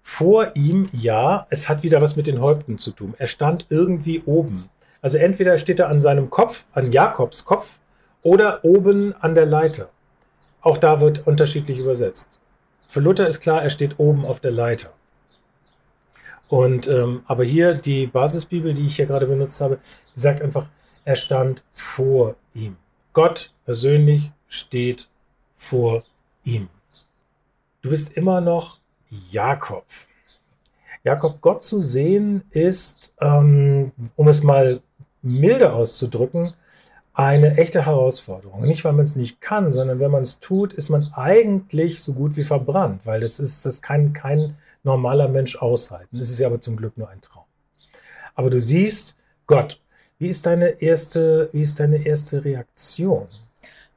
[0.00, 3.14] Vor ihm, ja, es hat wieder was mit den Häupten zu tun.
[3.18, 4.70] Er stand irgendwie oben.
[5.02, 7.80] Also entweder steht er an seinem Kopf, an Jakobs Kopf,
[8.22, 9.88] oder oben an der Leiter.
[10.60, 12.38] Auch da wird unterschiedlich übersetzt.
[12.86, 14.92] Für Luther ist klar, er steht oben auf der Leiter.
[16.46, 19.78] Und ähm, aber hier die Basisbibel, die ich hier gerade benutzt habe,
[20.14, 20.68] sagt einfach,
[21.06, 22.76] er stand vor ihm.
[23.12, 25.08] Gott persönlich steht
[25.54, 26.04] vor
[26.44, 26.68] ihm.
[27.80, 28.80] Du bist immer noch
[29.30, 29.86] Jakob.
[31.04, 34.80] Jakob, Gott zu sehen, ist, ähm, um es mal
[35.22, 36.54] milde auszudrücken,
[37.14, 38.66] eine echte Herausforderung.
[38.66, 42.14] Nicht, weil man es nicht kann, sondern wenn man es tut, ist man eigentlich so
[42.14, 46.18] gut wie verbrannt, weil das ist, das kann kein normaler Mensch aushalten.
[46.18, 47.44] Das ist ja aber zum Glück nur ein Traum.
[48.34, 49.16] Aber du siehst
[49.46, 49.80] Gott.
[50.18, 53.26] Wie ist deine erste, wie ist deine erste Reaktion?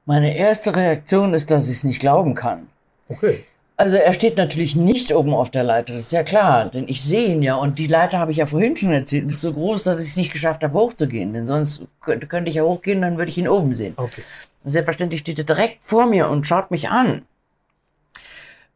[0.05, 2.67] Meine erste Reaktion ist, dass ich es nicht glauben kann.
[3.08, 3.45] Okay.
[3.77, 7.01] Also er steht natürlich nicht oben auf der Leiter, das ist ja klar, denn ich
[7.01, 9.86] sehe ihn ja und die Leiter habe ich ja vorhin schon erzählt, ist so groß,
[9.86, 13.17] dass ich es nicht geschafft habe, hochzugehen, denn sonst könnte, könnte ich ja hochgehen, dann
[13.17, 13.93] würde ich ihn oben sehen.
[13.95, 14.21] Okay.
[14.65, 17.21] Selbstverständlich steht er direkt vor mir und schaut mich an.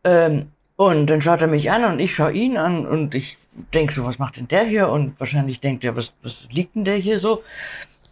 [0.06, 3.38] Ähm, und dann schaut er mich an und ich schaue ihn an und ich
[3.74, 4.90] denke so, was macht denn der hier?
[4.90, 7.44] Und wahrscheinlich denkt er, was, was liegt denn der hier so?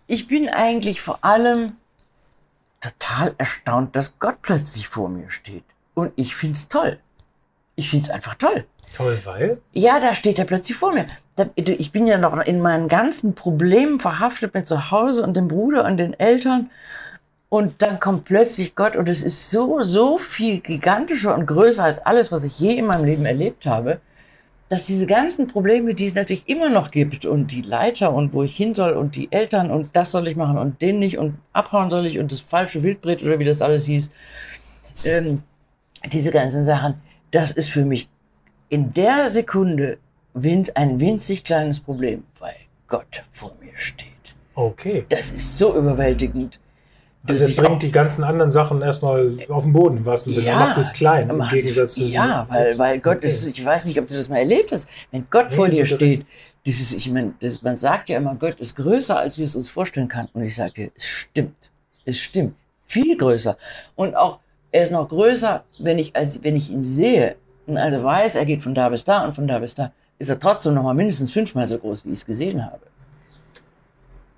[0.07, 1.73] Ich bin eigentlich vor allem
[2.79, 5.63] total erstaunt, dass Gott plötzlich vor mir steht.
[5.93, 6.99] Und ich find's toll.
[7.75, 8.65] Ich find's einfach toll.
[8.93, 9.61] Toll, weil?
[9.73, 11.07] Ja, da steht er plötzlich vor mir.
[11.55, 15.85] Ich bin ja noch in meinen ganzen Problemen verhaftet mit zu Hause und dem Bruder
[15.85, 16.69] und den Eltern.
[17.49, 21.99] Und dann kommt plötzlich Gott und es ist so, so viel gigantischer und größer als
[22.05, 23.99] alles, was ich je in meinem Leben erlebt habe,
[24.71, 28.41] dass diese ganzen Probleme, die es natürlich immer noch gibt und die Leiter und wo
[28.43, 31.37] ich hin soll und die Eltern und das soll ich machen und den nicht und
[31.51, 34.11] abhauen soll ich und das falsche Wildbret oder wie das alles hieß,
[35.03, 35.43] ähm,
[36.09, 36.93] diese ganzen Sachen,
[37.31, 38.07] das ist für mich
[38.69, 39.97] in der Sekunde
[40.33, 42.55] win- ein winzig kleines Problem, weil
[42.87, 44.07] Gott vor mir steht.
[44.55, 45.05] Okay.
[45.09, 46.60] Das ist so überwältigend.
[47.27, 50.47] Also es ich bringt die ganzen anderen Sachen erstmal auf den Boden, im wahrsten Sinne.
[50.47, 53.27] Er macht es klein, im Gegensatz zu Ja, weil, weil Gott Okay.
[53.27, 55.85] ist, ich weiß nicht, ob du das mal erlebt hast, wenn Gott Nee, vor dir
[55.85, 56.25] so steht,
[56.65, 59.69] dieses, ich meine, das, man sagt ja immer, Gott ist größer, als wir es uns
[59.69, 60.29] vorstellen kann.
[60.33, 61.71] Und ich sage dir, es stimmt.
[62.05, 62.55] Es stimmt.
[62.85, 63.55] Viel größer.
[63.95, 64.39] Und auch,
[64.71, 67.35] er ist noch größer, wenn ich, als, wenn ich ihn sehe
[67.67, 70.29] und also weiß, er geht von da bis da und von da bis da, ist
[70.29, 72.81] er trotzdem noch mal mindestens fünfmal so groß, wie ich es gesehen habe.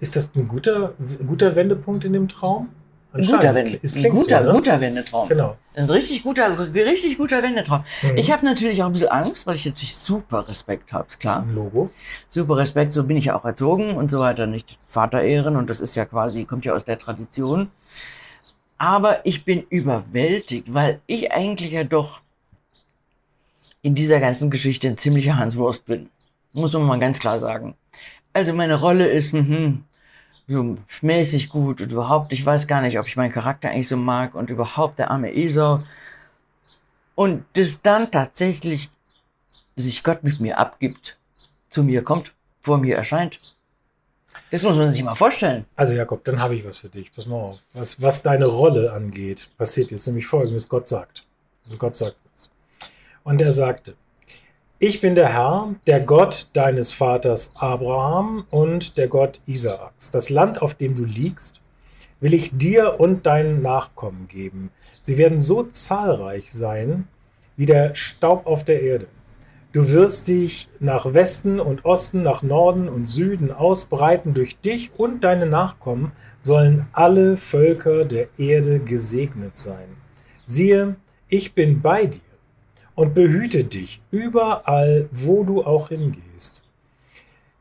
[0.04, 0.94] Ist das ein guter,
[1.26, 2.68] guter Wendepunkt in dem Traum?
[3.14, 4.54] Guter, Es- Wende, es ein klingt guter, so, ne?
[4.58, 5.30] guter Wendetraum.
[5.30, 5.56] Genau.
[5.76, 7.84] Ein richtig guter, richtig guter Wendetraum.
[8.02, 8.18] Mhm.
[8.18, 11.44] Ich habe natürlich auch ein bisschen Angst, weil ich natürlich super Respekt habe, ist klar.
[11.44, 11.90] Ein Logo.
[12.28, 15.70] Super Respekt, so bin ich ja auch erzogen und so weiter, nicht Vater ehren und
[15.70, 17.70] das ist ja quasi, kommt ja aus der Tradition.
[18.78, 22.22] Aber ich bin überwältigt, weil ich eigentlich ja doch
[23.82, 26.10] in dieser ganzen Geschichte ein ziemlicher Hanswurst bin.
[26.52, 27.76] Muss man mal ganz klar sagen.
[28.34, 29.84] Also meine Rolle ist, mhm,
[30.54, 33.98] so mäßig gut und überhaupt, ich weiß gar nicht, ob ich meinen Charakter eigentlich so
[33.98, 35.84] mag und überhaupt der arme Esau.
[37.16, 38.90] Und das dann tatsächlich
[39.76, 41.18] sich Gott mit mir abgibt,
[41.70, 43.40] zu mir kommt, vor mir erscheint.
[44.52, 45.66] Das muss man sich mal vorstellen.
[45.76, 47.14] Also Jakob, dann habe ich was für dich.
[47.14, 47.60] Pass mal auf.
[47.74, 50.70] Was, was deine Rolle angeht, passiert jetzt nämlich folgendes.
[50.70, 51.26] Gott sagt.
[51.66, 52.50] Also Gott sagt was.
[53.24, 53.96] Und er sagte,
[54.86, 60.12] ich bin der Herr, der Gott deines Vaters Abraham und der Gott Isaaks.
[60.12, 61.62] Das Land, auf dem du liegst,
[62.20, 64.72] will ich dir und deinen Nachkommen geben.
[65.00, 67.08] Sie werden so zahlreich sein
[67.56, 69.08] wie der Staub auf der Erde.
[69.72, 74.34] Du wirst dich nach Westen und Osten, nach Norden und Süden ausbreiten.
[74.34, 79.96] Durch dich und deine Nachkommen sollen alle Völker der Erde gesegnet sein.
[80.46, 80.98] Siehe,
[81.30, 82.20] ich bin bei dir
[82.96, 86.64] und behüte dich überall, wo du auch hingehst.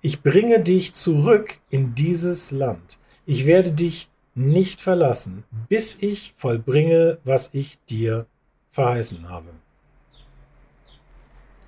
[0.00, 2.98] Ich bringe dich zurück in dieses Land.
[3.24, 8.26] Ich werde dich nicht verlassen, bis ich vollbringe, was ich dir
[8.70, 9.50] verheißen habe.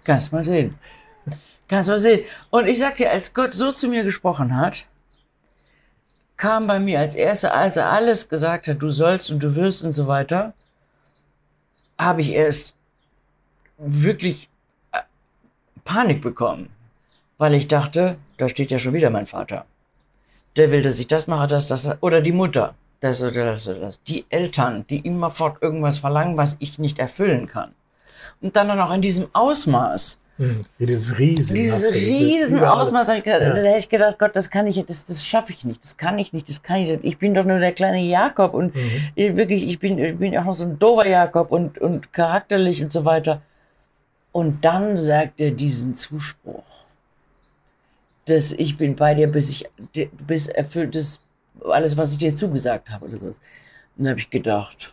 [0.03, 0.79] Kannst mal sehen.
[1.69, 2.25] Kannst mal sehen.
[2.51, 4.87] Und ich sag dir, als Gott so zu mir gesprochen hat,
[6.37, 9.85] kam bei mir als erster, als er alles gesagt hat, du sollst und du wirst
[9.85, 10.53] und so weiter,
[11.99, 12.74] habe ich erst
[13.79, 14.49] wirklich
[14.93, 15.01] äh,
[15.85, 16.71] Panik bekommen,
[17.39, 19.67] weil ich dachte, da steht ja schon wieder mein Vater.
[20.57, 23.81] Der will, dass ich das mache, das, das, oder die Mutter, das oder das oder
[23.81, 24.03] das.
[24.05, 27.75] Die Eltern, die immerfort irgendwas verlangen, was ich nicht erfüllen kann.
[28.41, 30.19] Und dann auch in diesem Ausmaß.
[30.37, 31.55] Hm, Dieses Riesen.
[31.55, 35.65] Dieses Riesenausmaß, gedacht, da hätte ich gedacht, Gott, das kann ich, das, das schaffe ich
[35.65, 37.05] nicht, das kann ich nicht, das kann ich nicht.
[37.05, 38.75] Ich bin doch nur der kleine Jakob und
[39.15, 42.83] ich, wirklich, ich bin, ich bin auch noch so ein dover Jakob und, und charakterlich
[42.83, 43.43] und so weiter.
[44.35, 46.87] Und dann sagt er diesen Zuspruch,
[48.25, 49.71] dass ich bin bei dir, bis ich,
[50.27, 51.23] bis erfüllt ist
[51.65, 53.39] alles, was ich dir zugesagt habe oder sowas.
[53.97, 54.93] Und dann habe ich gedacht,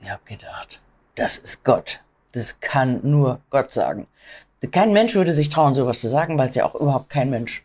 [0.00, 0.80] ich habe gedacht,
[1.14, 2.00] das ist Gott.
[2.32, 4.06] Das kann nur Gott sagen.
[4.72, 7.64] Kein Mensch würde sich trauen, sowas zu sagen, weil es ja auch überhaupt kein Mensch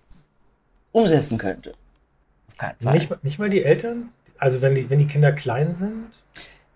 [0.91, 1.75] umsetzen könnte.
[2.49, 2.93] Auf keinen Fall.
[2.93, 4.09] Nicht, mal- nicht mal die Eltern?
[4.37, 6.07] Also wenn die, wenn die Kinder klein sind?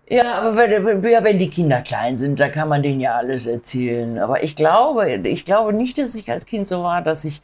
[0.08, 4.18] Ja, aber wenn, wenn die Kinder klein sind, da kann man denen ja alles erzählen.
[4.18, 7.42] Aber ich glaube, ich glaube nicht, dass ich als Kind so war, dass ich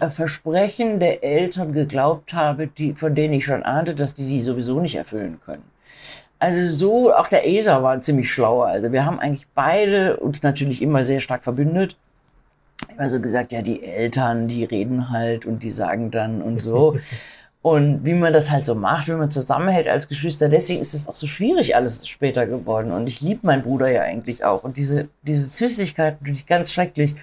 [0.00, 4.40] äh, Versprechen der Eltern geglaubt habe, die, von denen ich schon ahnte, dass die die
[4.40, 5.64] sowieso nicht erfüllen können.
[6.38, 8.66] Also so, auch der ESA war ziemlich schlauer.
[8.66, 11.96] Also wir haben eigentlich beide uns natürlich immer sehr stark verbündet.
[12.94, 16.98] Immer so gesagt, ja, die Eltern, die reden halt und die sagen dann und so.
[17.66, 20.48] Und wie man das halt so macht, wenn man zusammenhält als Geschwister.
[20.48, 22.92] Deswegen ist es auch so schwierig alles später geworden.
[22.92, 24.62] Und ich liebe meinen Bruder ja eigentlich auch.
[24.62, 27.16] Und diese, diese Zwistigkeit finde ich ganz schrecklich.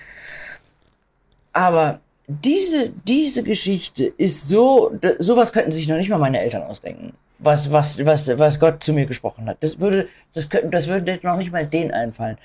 [1.54, 7.14] Aber diese, diese Geschichte ist so, sowas könnten sich noch nicht mal meine Eltern ausdenken.
[7.40, 9.56] Was, was, was, was Gott zu mir gesprochen hat.
[9.62, 12.38] Das würde, das könnte, das würde noch nicht mal denen einfallen.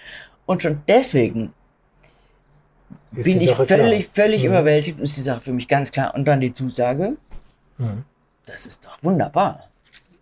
[0.46, 1.52] Und schon deswegen
[3.16, 4.24] ist bin ich völlig, klar.
[4.24, 4.50] völlig mhm.
[4.50, 6.14] überwältigt und ist die Sache für mich ganz klar.
[6.14, 7.16] Und dann die Zusage,
[7.78, 8.04] Mhm.
[8.46, 9.68] Das ist doch wunderbar.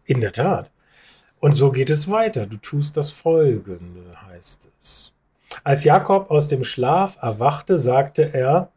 [0.04, 0.70] In der Tat.
[1.40, 2.46] Und so geht es weiter.
[2.46, 5.12] Du tust das Folgende, heißt es.
[5.64, 8.70] Als Jakob aus dem Schlaf erwachte, sagte er,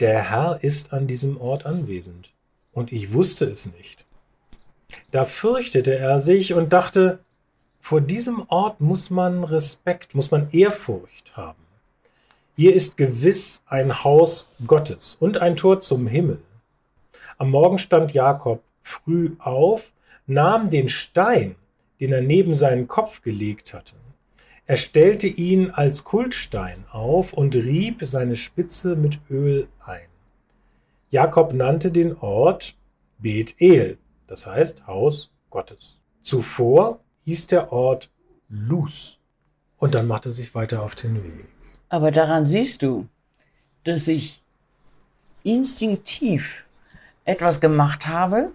[0.00, 2.32] der Herr ist an diesem Ort anwesend.
[2.72, 4.04] Und ich wusste es nicht.
[5.10, 7.20] Da fürchtete er sich und dachte,
[7.80, 11.62] vor diesem Ort muss man Respekt, muss man Ehrfurcht haben.
[12.56, 16.40] Hier ist gewiss ein Haus Gottes und ein Tor zum Himmel.
[17.38, 19.92] Am Morgen stand Jakob früh auf,
[20.26, 21.56] nahm den Stein,
[22.00, 23.94] den er neben seinen Kopf gelegt hatte.
[24.66, 30.08] Er stellte ihn als Kultstein auf und rieb seine Spitze mit Öl ein.
[31.10, 32.74] Jakob nannte den Ort
[33.18, 36.00] Bet-El, das heißt Haus Gottes.
[36.20, 38.10] Zuvor hieß der Ort
[38.48, 39.18] Luz.
[39.78, 41.46] Und dann machte er sich weiter auf den Weg.
[41.88, 43.06] Aber daran siehst du,
[43.84, 44.42] dass ich
[45.44, 46.65] instinktiv
[47.26, 48.52] etwas gemacht habe,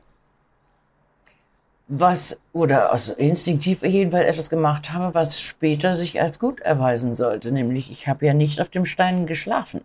[1.88, 7.52] was, oder also instinktiv jedenfalls etwas gemacht habe, was später sich als gut erweisen sollte.
[7.52, 9.82] Nämlich, ich habe ja nicht auf dem Stein geschlafen,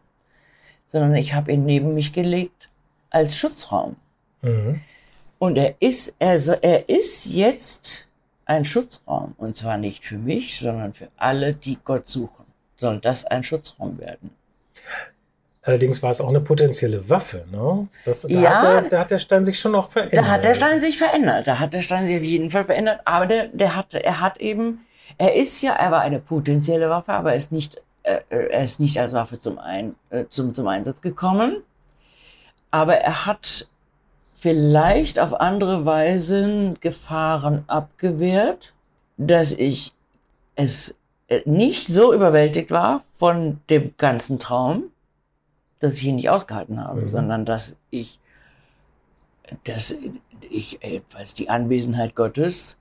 [0.86, 2.70] sondern ich habe ihn neben mich gelegt
[3.10, 3.96] als Schutzraum.
[4.42, 4.80] Mhm.
[5.38, 8.08] Und er ist, also er ist jetzt
[8.46, 9.34] ein Schutzraum.
[9.36, 12.46] Und zwar nicht für mich, sondern für alle, die Gott suchen.
[12.76, 14.30] Soll das ein Schutzraum werden?
[15.66, 17.44] Allerdings war es auch eine potenzielle Waffe.
[17.50, 17.88] Ne?
[18.04, 20.24] Das, da, ja, hat der, da hat der Stein sich schon noch verändert.
[20.24, 21.48] Da hat der Stein sich verändert.
[21.48, 23.00] Da hat der Stein sich auf jeden Fall verändert.
[23.04, 24.86] Aber der, der hat, er hat eben,
[25.18, 28.78] er ist ja, er war eine potenzielle Waffe, aber er ist nicht, äh, er ist
[28.78, 31.64] nicht als Waffe zum, Ein, äh, zum, zum Einsatz gekommen.
[32.70, 33.66] Aber er hat
[34.38, 38.72] vielleicht auf andere Weisen Gefahren abgewehrt,
[39.16, 39.94] dass ich
[40.54, 44.92] es äh, nicht so überwältigt war von dem ganzen Traum,
[45.78, 47.08] dass ich ihn nicht ausgehalten habe, mhm.
[47.08, 48.18] sondern dass ich,
[49.64, 49.98] dass
[50.50, 52.78] ich etwas die Anwesenheit Gottes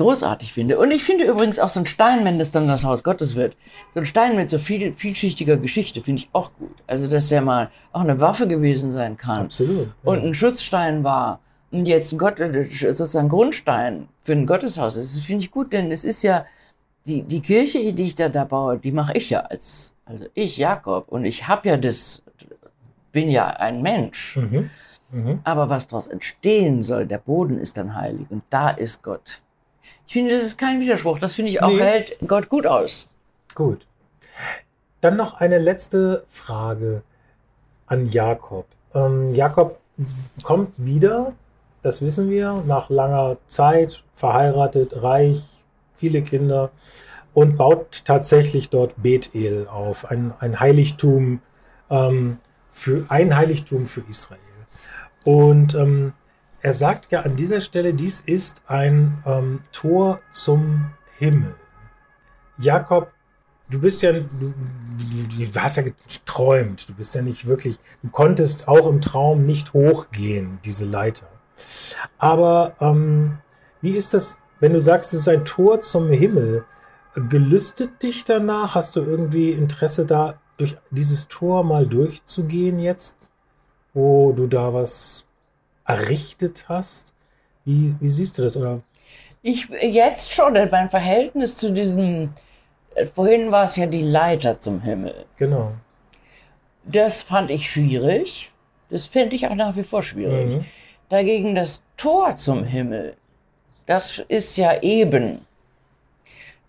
[0.00, 0.78] großartig finde.
[0.78, 3.56] Und ich finde übrigens auch so ein Stein, wenn das dann das Haus Gottes wird,
[3.92, 6.74] so ein Stein mit so viel, vielschichtiger Geschichte finde ich auch gut.
[6.86, 9.42] Also, dass der mal auch eine Waffe gewesen sein kann.
[9.42, 9.88] Absolut.
[9.88, 9.94] Ja.
[10.04, 11.40] Und ein Schutzstein war.
[11.70, 14.96] Und jetzt ein Gott, sozusagen Grundstein für ein Gotteshaus.
[14.96, 16.46] Das finde ich gut, denn es ist ja,
[17.06, 20.56] die, die Kirche, die ich da, da baue, die mache ich ja als, also ich,
[20.56, 22.22] Jakob, und ich habe ja das,
[23.12, 24.36] bin ja ein Mensch.
[24.36, 24.70] Mhm.
[25.12, 25.40] Mhm.
[25.44, 29.40] Aber was daraus entstehen soll, der Boden ist dann heilig und da ist Gott.
[30.06, 31.18] Ich finde, das ist kein Widerspruch.
[31.18, 31.80] Das finde ich auch nee.
[31.80, 33.08] hält Gott gut aus.
[33.54, 33.86] Gut.
[35.00, 37.02] Dann noch eine letzte Frage
[37.86, 38.66] an Jakob.
[38.94, 39.78] Ähm, Jakob
[40.42, 41.32] kommt wieder,
[41.82, 45.42] das wissen wir, nach langer Zeit, verheiratet, reich,
[46.00, 46.70] viele Kinder
[47.34, 51.40] und baut tatsächlich dort Bethel auf, ein, ein Heiligtum
[51.90, 52.38] ähm,
[52.70, 54.40] für ein Heiligtum für Israel.
[55.24, 56.14] Und ähm,
[56.62, 61.54] er sagt ja an dieser Stelle, dies ist ein ähm, Tor zum Himmel.
[62.58, 63.10] Jakob,
[63.70, 68.68] du bist ja, du, du, hast ja geträumt, du bist ja nicht wirklich, du konntest
[68.68, 71.28] auch im Traum nicht hochgehen, diese Leiter.
[72.18, 73.38] Aber ähm,
[73.82, 76.64] wie ist das wenn du sagst, es ist ein Tor zum Himmel,
[77.14, 78.74] gelüstet dich danach?
[78.74, 83.30] Hast du irgendwie Interesse da, durch dieses Tor mal durchzugehen jetzt,
[83.94, 85.26] wo du da was
[85.86, 87.14] errichtet hast?
[87.64, 88.56] Wie, wie siehst du das?
[88.56, 88.82] Oder?
[89.42, 92.34] Ich jetzt schon, mein Verhältnis zu diesem,
[92.94, 95.24] äh, vorhin war es ja die Leiter zum Himmel.
[95.38, 95.72] Genau.
[96.84, 98.52] Das fand ich schwierig.
[98.90, 100.56] Das fände ich auch nach wie vor schwierig.
[100.56, 100.64] Mhm.
[101.08, 103.16] Dagegen das Tor zum Himmel
[103.90, 105.44] das ist ja eben.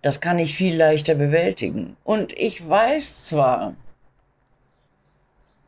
[0.01, 1.95] Das kann ich viel leichter bewältigen.
[2.03, 3.75] Und ich weiß zwar,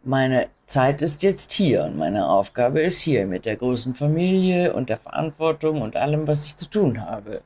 [0.03, 4.89] meine Zeit ist jetzt hier und meine Aufgabe ist hier mit der großen Familie und
[4.89, 7.43] der Verantwortung und allem, was ich zu tun habe.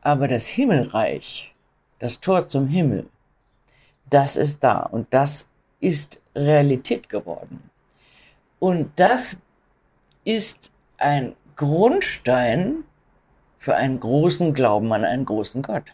[0.00, 1.54] Aber das Himmelreich,
[1.98, 3.06] das Tor zum Himmel,
[4.08, 7.68] das ist da und das ist Realität geworden.
[8.58, 9.42] Und das
[10.24, 12.84] ist ein Grundstein
[13.58, 15.92] für einen großen Glauben an einen großen Gott.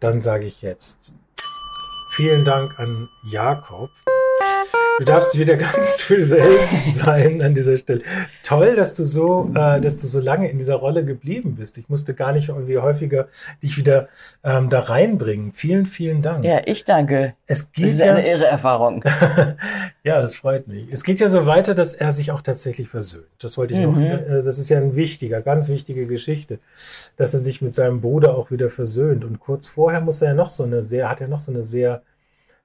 [0.00, 1.14] Dann sage ich jetzt
[2.10, 3.90] vielen Dank an Jakob.
[4.98, 8.02] Du darfst wieder ganz du selbst sein an dieser Stelle.
[8.42, 11.78] Toll, dass du so, äh, dass du so lange in dieser Rolle geblieben bist.
[11.78, 13.28] Ich musste gar nicht irgendwie häufiger
[13.62, 14.08] dich wieder
[14.42, 15.52] ähm, da reinbringen.
[15.52, 16.44] Vielen, vielen Dank.
[16.44, 17.34] Ja, ich danke.
[17.46, 19.04] Es Das geht ist ja, eine irre Erfahrung.
[20.02, 20.88] ja, das freut mich.
[20.90, 23.26] Es geht ja so weiter, dass er sich auch tatsächlich versöhnt.
[23.38, 23.94] Das wollte ich noch.
[23.94, 24.02] Mhm.
[24.02, 26.58] Äh, das ist ja ein wichtiger, ganz wichtige Geschichte,
[27.16, 29.24] dass er sich mit seinem Bruder auch wieder versöhnt.
[29.24, 31.62] Und kurz vorher muss er ja noch so eine sehr, hat er noch so eine
[31.62, 32.02] sehr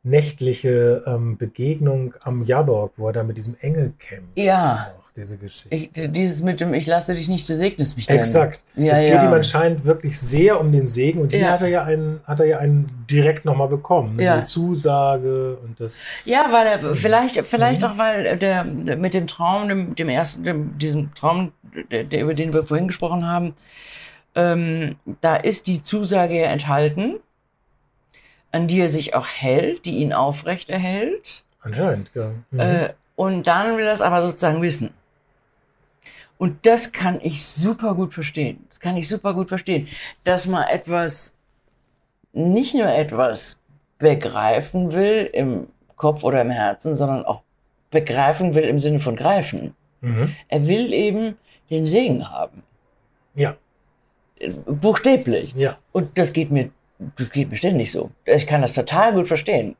[0.03, 4.37] nächtliche ähm, Begegnung am Jabok, wo er da mit diesem Engel kämpft.
[4.37, 4.91] Ja.
[4.97, 5.69] Noch, diese Geschichte.
[5.73, 8.17] Ich, dieses mit dem Ich lasse dich nicht, du segnest mich denn.
[8.17, 8.65] Exakt.
[8.75, 9.23] Ja, es geht ja.
[9.25, 11.51] ihm anscheinend wirklich sehr um den Segen und hier Ja.
[11.51, 14.15] hat er ja einen, hat er ja einen direkt nochmal bekommen.
[14.17, 14.23] ne?
[14.23, 14.33] Ja.
[14.33, 16.03] Diese Zusage und das.
[16.25, 17.87] Ja, weil er vielleicht, vielleicht Mhm.
[17.87, 21.51] auch, weil der, der mit dem Traum, dem, dem ersten, dem, diesem Traum,
[21.91, 23.53] der, der, über den wir vorhin gesprochen haben,
[24.35, 27.19] ähm, da ist die Zusage ja enthalten,
[28.53, 31.43] an die er sich auch hält, die ihn aufrecht erhält.
[31.61, 32.31] Anscheinend, ja.
[32.51, 32.59] Mhm.
[32.59, 34.91] Äh, und dann will er es aber sozusagen wissen.
[36.37, 38.65] Und das kann ich super gut verstehen.
[38.69, 39.87] Das kann ich super gut verstehen,
[40.23, 41.35] dass man etwas,
[42.33, 43.59] nicht nur etwas
[43.99, 47.43] begreifen will im Kopf oder im Herzen, sondern auch
[47.91, 49.75] begreifen will im Sinne von greifen.
[50.01, 50.35] Mhm.
[50.49, 51.37] Er will eben
[51.69, 52.63] den Segen haben.
[53.35, 53.55] Ja,
[54.39, 55.53] Äh, Buchstäblich.
[55.55, 55.77] ja.
[55.91, 56.69] Und das geht mir,
[57.17, 58.11] das geht mir ständig so.
[58.25, 59.75] Ich kann das total gut verstehen.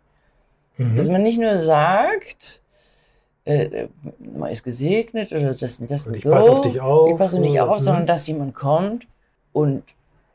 [0.78, 0.95] Mhm.
[0.95, 2.61] Dass man nicht nur sagt,
[3.45, 3.88] äh,
[4.19, 6.32] man ist gesegnet oder das und das Und ich so.
[6.32, 9.05] passe auf dich auf, Ich passe auf dich auf, sondern dass jemand kommt
[9.51, 9.84] und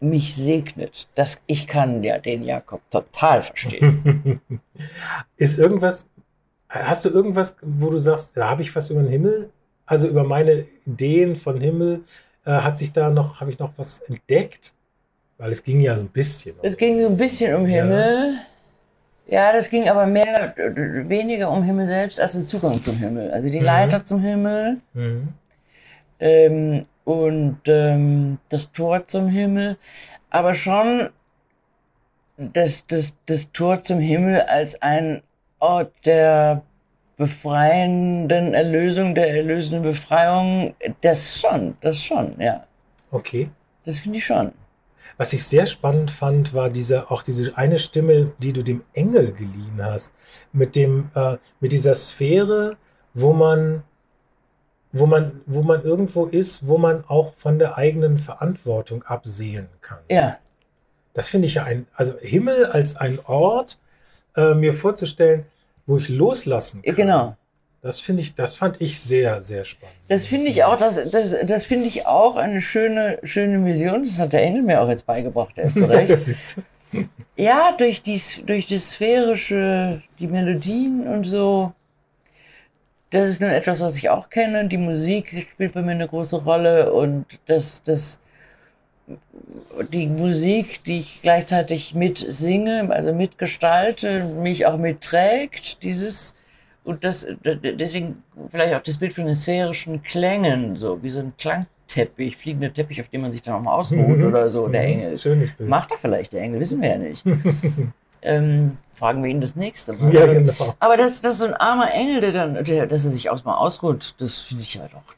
[0.00, 1.08] mich segnet.
[1.14, 4.40] Das, ich kann ja den Jakob total verstehen.
[5.36, 6.10] Ist irgendwas,
[6.68, 9.50] hast du irgendwas, wo du sagst, da habe ich was über den Himmel?
[9.86, 12.04] Also über meine Ideen von Himmel,
[12.44, 14.74] äh, hat sich da noch, habe ich noch was entdeckt?
[15.38, 16.56] Weil es ging ja so ein bisschen.
[16.62, 17.82] es ging so ein bisschen um Ja.
[17.82, 18.34] Himmel.
[19.28, 23.30] Ja, das ging aber mehr, weniger um Himmel selbst als der Zugang zum Himmel.
[23.30, 23.64] Also die Mhm.
[23.66, 24.78] Leiter zum Himmel.
[24.94, 25.28] Mhm.
[26.20, 29.76] ähm, und ähm, das Tor zum Himmel,
[30.30, 31.08] aber schon
[32.36, 35.22] das, das, das Tor zum Himmel als ein
[35.60, 36.62] Ort der
[37.16, 42.64] befreienden Erlösung, der erlösenden Befreiung, das schon, das schon, ja.
[43.10, 43.48] Okay.
[43.84, 44.52] Das finde ich schon.
[45.18, 49.32] Was ich sehr spannend fand, war diese, auch diese eine Stimme, die du dem Engel
[49.32, 50.14] geliehen hast,
[50.52, 52.76] mit dem, äh, mit dieser Sphäre,
[53.14, 53.82] wo man,
[54.92, 59.98] wo man, wo man irgendwo ist, wo man auch von der eigenen Verantwortung absehen kann.
[60.08, 60.38] Ja,
[61.14, 63.80] Das finde ich ja ein, also Himmel als ein Ort,
[64.36, 65.46] äh, mir vorzustellen,
[65.84, 66.94] wo ich loslassen kann.
[66.94, 67.36] genau.
[67.80, 69.94] Das finde ich, das fand ich sehr, sehr spannend.
[70.08, 74.02] Das finde ich auch, das, das, das finde ich auch eine schöne, schöne Vision.
[74.02, 76.10] Das hat der Engel mir auch jetzt beigebracht, er ist so recht.
[76.10, 76.58] das ist,
[77.36, 81.72] Ja, durch die, durch das Sphärische, die Melodien und so.
[83.10, 84.68] Das ist nun etwas, was ich auch kenne.
[84.68, 88.20] Die Musik spielt bei mir eine große Rolle und das, das,
[89.92, 96.36] die Musik, die ich gleichzeitig mitsinge, also mitgestalte, mich auch mitträgt, dieses,
[96.88, 101.34] und das, deswegen vielleicht auch das Bild von den sphärischen Klängen, so wie so ein
[101.36, 105.18] Klangteppich, fliegender Teppich, auf dem man sich dann auch mal ausruht oder so, der Engel.
[105.18, 105.68] Schönes Bild.
[105.68, 107.22] Macht er vielleicht, der Engel, wissen wir ja nicht.
[108.22, 110.14] ähm, fragen wir ihn das nächste Mal.
[110.14, 110.74] Ja, genau.
[110.78, 113.44] Aber das, das ist so ein armer Engel, der dann, der, dass er sich auch
[113.44, 115.14] mal ausruht, das finde ich ja doch,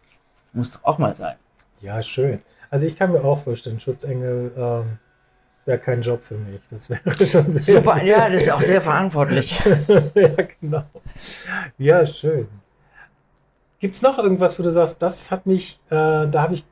[0.52, 1.36] muss doch auch mal sein.
[1.82, 2.40] Ja, schön.
[2.68, 4.98] Also ich kann mir auch vorstellen, Schutzengel ähm,
[5.64, 6.62] wäre kein Job für mich.
[6.70, 9.58] Das wäre schon sehr, Super, sehr ja, das ist auch sehr verantwortlich.
[10.14, 10.28] ja,
[10.60, 10.82] genau.
[11.78, 12.48] Ja, schön.
[13.78, 16.64] Gibt es noch irgendwas, wo du sagst, das hat mich, äh, da habe ich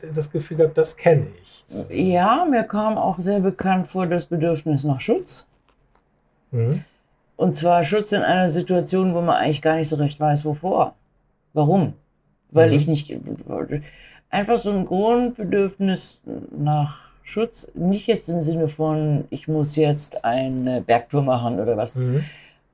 [0.00, 1.64] das Gefühl gehabt, das kenne ich.
[1.90, 5.46] Ja, mir kam auch sehr bekannt vor das Bedürfnis nach Schutz.
[6.52, 6.84] Mhm.
[7.36, 10.94] Und zwar Schutz in einer Situation, wo man eigentlich gar nicht so recht weiß, wovor.
[11.52, 11.94] Warum?
[12.50, 12.74] Weil Mhm.
[12.76, 13.14] ich nicht.
[14.30, 16.20] Einfach so ein Grundbedürfnis
[16.56, 21.96] nach Schutz, nicht jetzt im Sinne von, ich muss jetzt eine Bergtour machen oder was.
[21.96, 22.22] Mhm.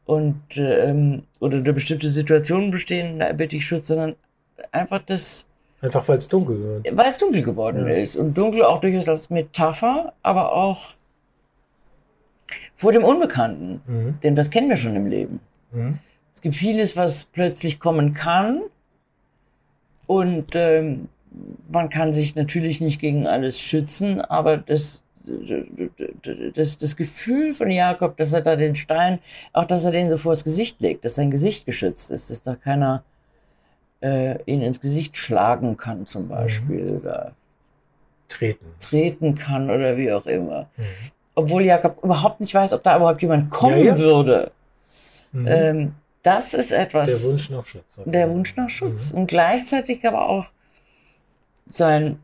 [0.05, 4.17] Und ähm, oder eine bestimmte Situation bestehen, da bitte ich Schutz, sondern
[4.73, 5.47] einfach das,
[5.81, 6.97] Einfach weil es dunkel wird.
[6.97, 7.95] weil es dunkel geworden Ja.
[7.95, 8.17] ist.
[8.17, 10.91] Und dunkel auch durchaus als Metapher, aber auch
[12.75, 13.81] vor dem Unbekannten.
[13.87, 14.19] Mhm.
[14.23, 15.41] Denn das kennen wir schon im Leben.
[15.71, 15.99] Mhm.
[16.35, 18.63] Es gibt vieles, was plötzlich kommen kann.
[20.07, 21.09] Und ähm,
[21.71, 25.05] man kann sich natürlich nicht gegen alles schützen, aber das,
[26.55, 29.21] das, das Gefühl von Jakob, dass er da den Stein,
[29.53, 32.57] auch dass er den so vors Gesicht legt, dass sein Gesicht geschützt ist, dass da
[32.57, 33.05] keiner
[34.03, 37.33] äh, ihn ins Gesicht schlagen kann zum Beispiel oder
[38.29, 38.67] Treten.
[38.81, 40.69] treten kann oder wie auch immer.
[40.77, 40.85] Mhm.
[41.35, 43.99] Obwohl Jakob überhaupt nicht weiß, ob da überhaupt jemand kommen Ja, ja.
[43.99, 44.51] würde.
[45.33, 45.47] Mhm.
[45.47, 47.07] Ähm, das ist etwas.
[47.07, 48.01] Der Wunsch nach Schutz.
[48.05, 49.13] Der Wunsch nach Schutz.
[49.13, 49.21] Mhm.
[49.21, 50.47] Und gleichzeitig aber auch
[51.73, 52.19] sein,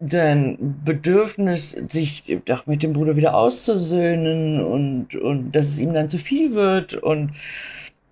[0.00, 6.08] sein Bedürfnis, sich doch mit dem Bruder wieder auszusöhnen und, und dass es ihm dann
[6.08, 7.32] zu viel wird und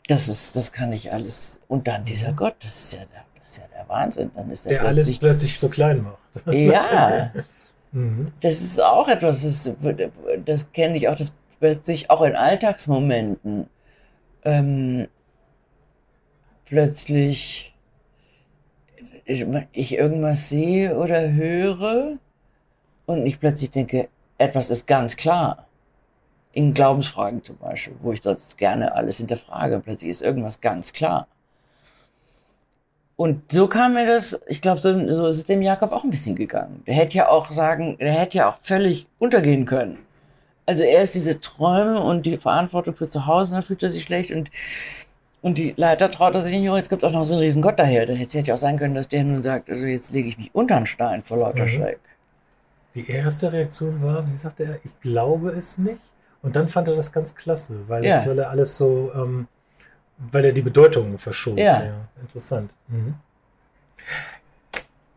[0.08, 1.60] das ist, das kann ich alles.
[1.68, 2.32] Und dann dieser.
[2.32, 4.30] Gott, das ist ja der, das ist ja der Wahnsinn.
[4.34, 6.54] Dann ist der, der alles plötzlich so klein macht.
[6.54, 7.32] Ja.
[7.92, 8.32] mhm.
[8.40, 9.76] Das ist auch etwas, das,
[10.46, 13.68] das kenne ich auch, das plötzlich auch in Alltagsmomenten
[14.44, 15.08] ähm,
[16.64, 17.74] plötzlich
[19.28, 22.14] ich irgendwas sehe oder höre
[23.06, 24.08] und ich plötzlich denke,
[24.38, 25.66] etwas ist ganz klar.
[26.52, 31.28] In Glaubensfragen zum Beispiel, wo ich sonst gerne alles hinterfrage, plötzlich ist irgendwas ganz klar.
[33.16, 36.10] Und so kam mir das, ich glaube, so, so ist es dem Jakob auch ein
[36.10, 36.82] bisschen gegangen.
[36.86, 39.98] Der hätte ja auch sagen, der hätte ja auch völlig untergehen können.
[40.66, 44.04] Also er ist diese Träume und die Verantwortung für zu Hause, dann fühlt er sich
[44.04, 44.50] schlecht und
[45.40, 47.42] und die Leiter traut er sich nicht, oh, jetzt gibt es auch noch so einen
[47.42, 48.06] riesen Gott daher.
[48.06, 50.50] Da hätte ja auch sein können, dass der nun sagt, also jetzt lege ich mich
[50.52, 51.68] unter den Stein vor lauter mhm.
[51.68, 52.00] Schreck.
[52.94, 56.00] Die erste Reaktion war, wie sagte er, ich glaube es nicht.
[56.42, 58.16] Und dann fand er das ganz klasse, weil, ja.
[58.16, 59.48] es, weil er alles so, ähm,
[60.18, 61.58] weil er die Bedeutung verschob.
[61.58, 61.84] Ja.
[61.84, 62.72] ja interessant.
[62.88, 63.14] Mhm.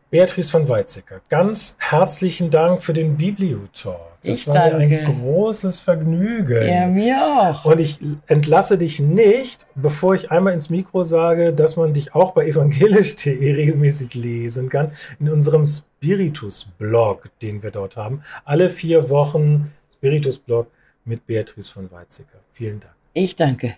[0.09, 4.10] Beatrice von Weizsäcker, ganz herzlichen Dank für den Bibliotalk.
[4.23, 4.87] Das ich war danke.
[4.87, 6.67] mir ein großes Vergnügen.
[6.67, 7.65] Ja, mir auch.
[7.65, 12.31] Und ich entlasse dich nicht, bevor ich einmal ins Mikro sage, dass man dich auch
[12.31, 18.21] bei evangelisch.de regelmäßig lesen kann, in unserem Spiritus-Blog, den wir dort haben.
[18.45, 20.67] Alle vier Wochen Spiritus-Blog
[21.03, 22.39] mit Beatrice von Weizsäcker.
[22.53, 22.93] Vielen Dank.
[23.13, 23.75] Ich danke.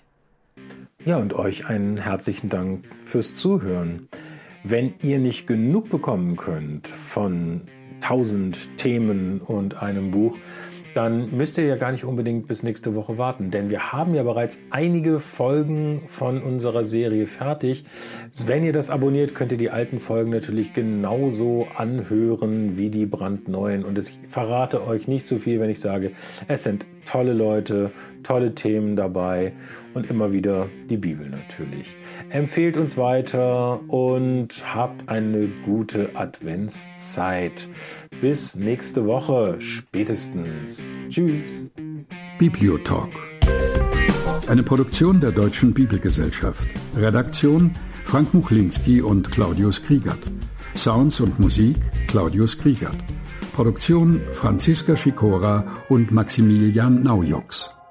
[1.06, 4.10] Ja, und euch einen herzlichen Dank fürs Zuhören.
[4.64, 7.62] Wenn ihr nicht genug bekommen könnt von
[8.04, 10.38] tausend Themen und einem Buch,
[10.94, 14.24] dann müsst ihr ja gar nicht unbedingt bis nächste Woche warten, denn wir haben ja
[14.24, 17.86] bereits einige Folgen von unserer Serie fertig.
[18.46, 23.86] Wenn ihr das abonniert, könnt ihr die alten Folgen natürlich genauso anhören wie die brandneuen.
[23.86, 26.12] Und ich verrate euch nicht zu so viel, wenn ich sage,
[26.48, 27.92] es sind tolle Leute,
[28.24, 29.54] tolle Themen dabei
[29.94, 31.96] und immer wieder die Bibel natürlich.
[32.30, 37.70] Empfehlt uns weiter und habt eine gute Adventszeit.
[38.22, 40.88] Bis nächste Woche spätestens.
[41.10, 41.72] Tschüss.
[42.40, 43.12] Bibliotalk.
[44.48, 46.68] Eine Produktion der Deutschen Bibelgesellschaft.
[46.98, 47.72] Redaktion
[48.06, 50.20] Frank Muchlinski und Claudius Kriegert.
[50.76, 51.78] Sounds und Musik
[52.08, 52.98] Claudius Kriegert.
[53.54, 57.83] Produktion Franziska Schikora und Maximilian Naujoks.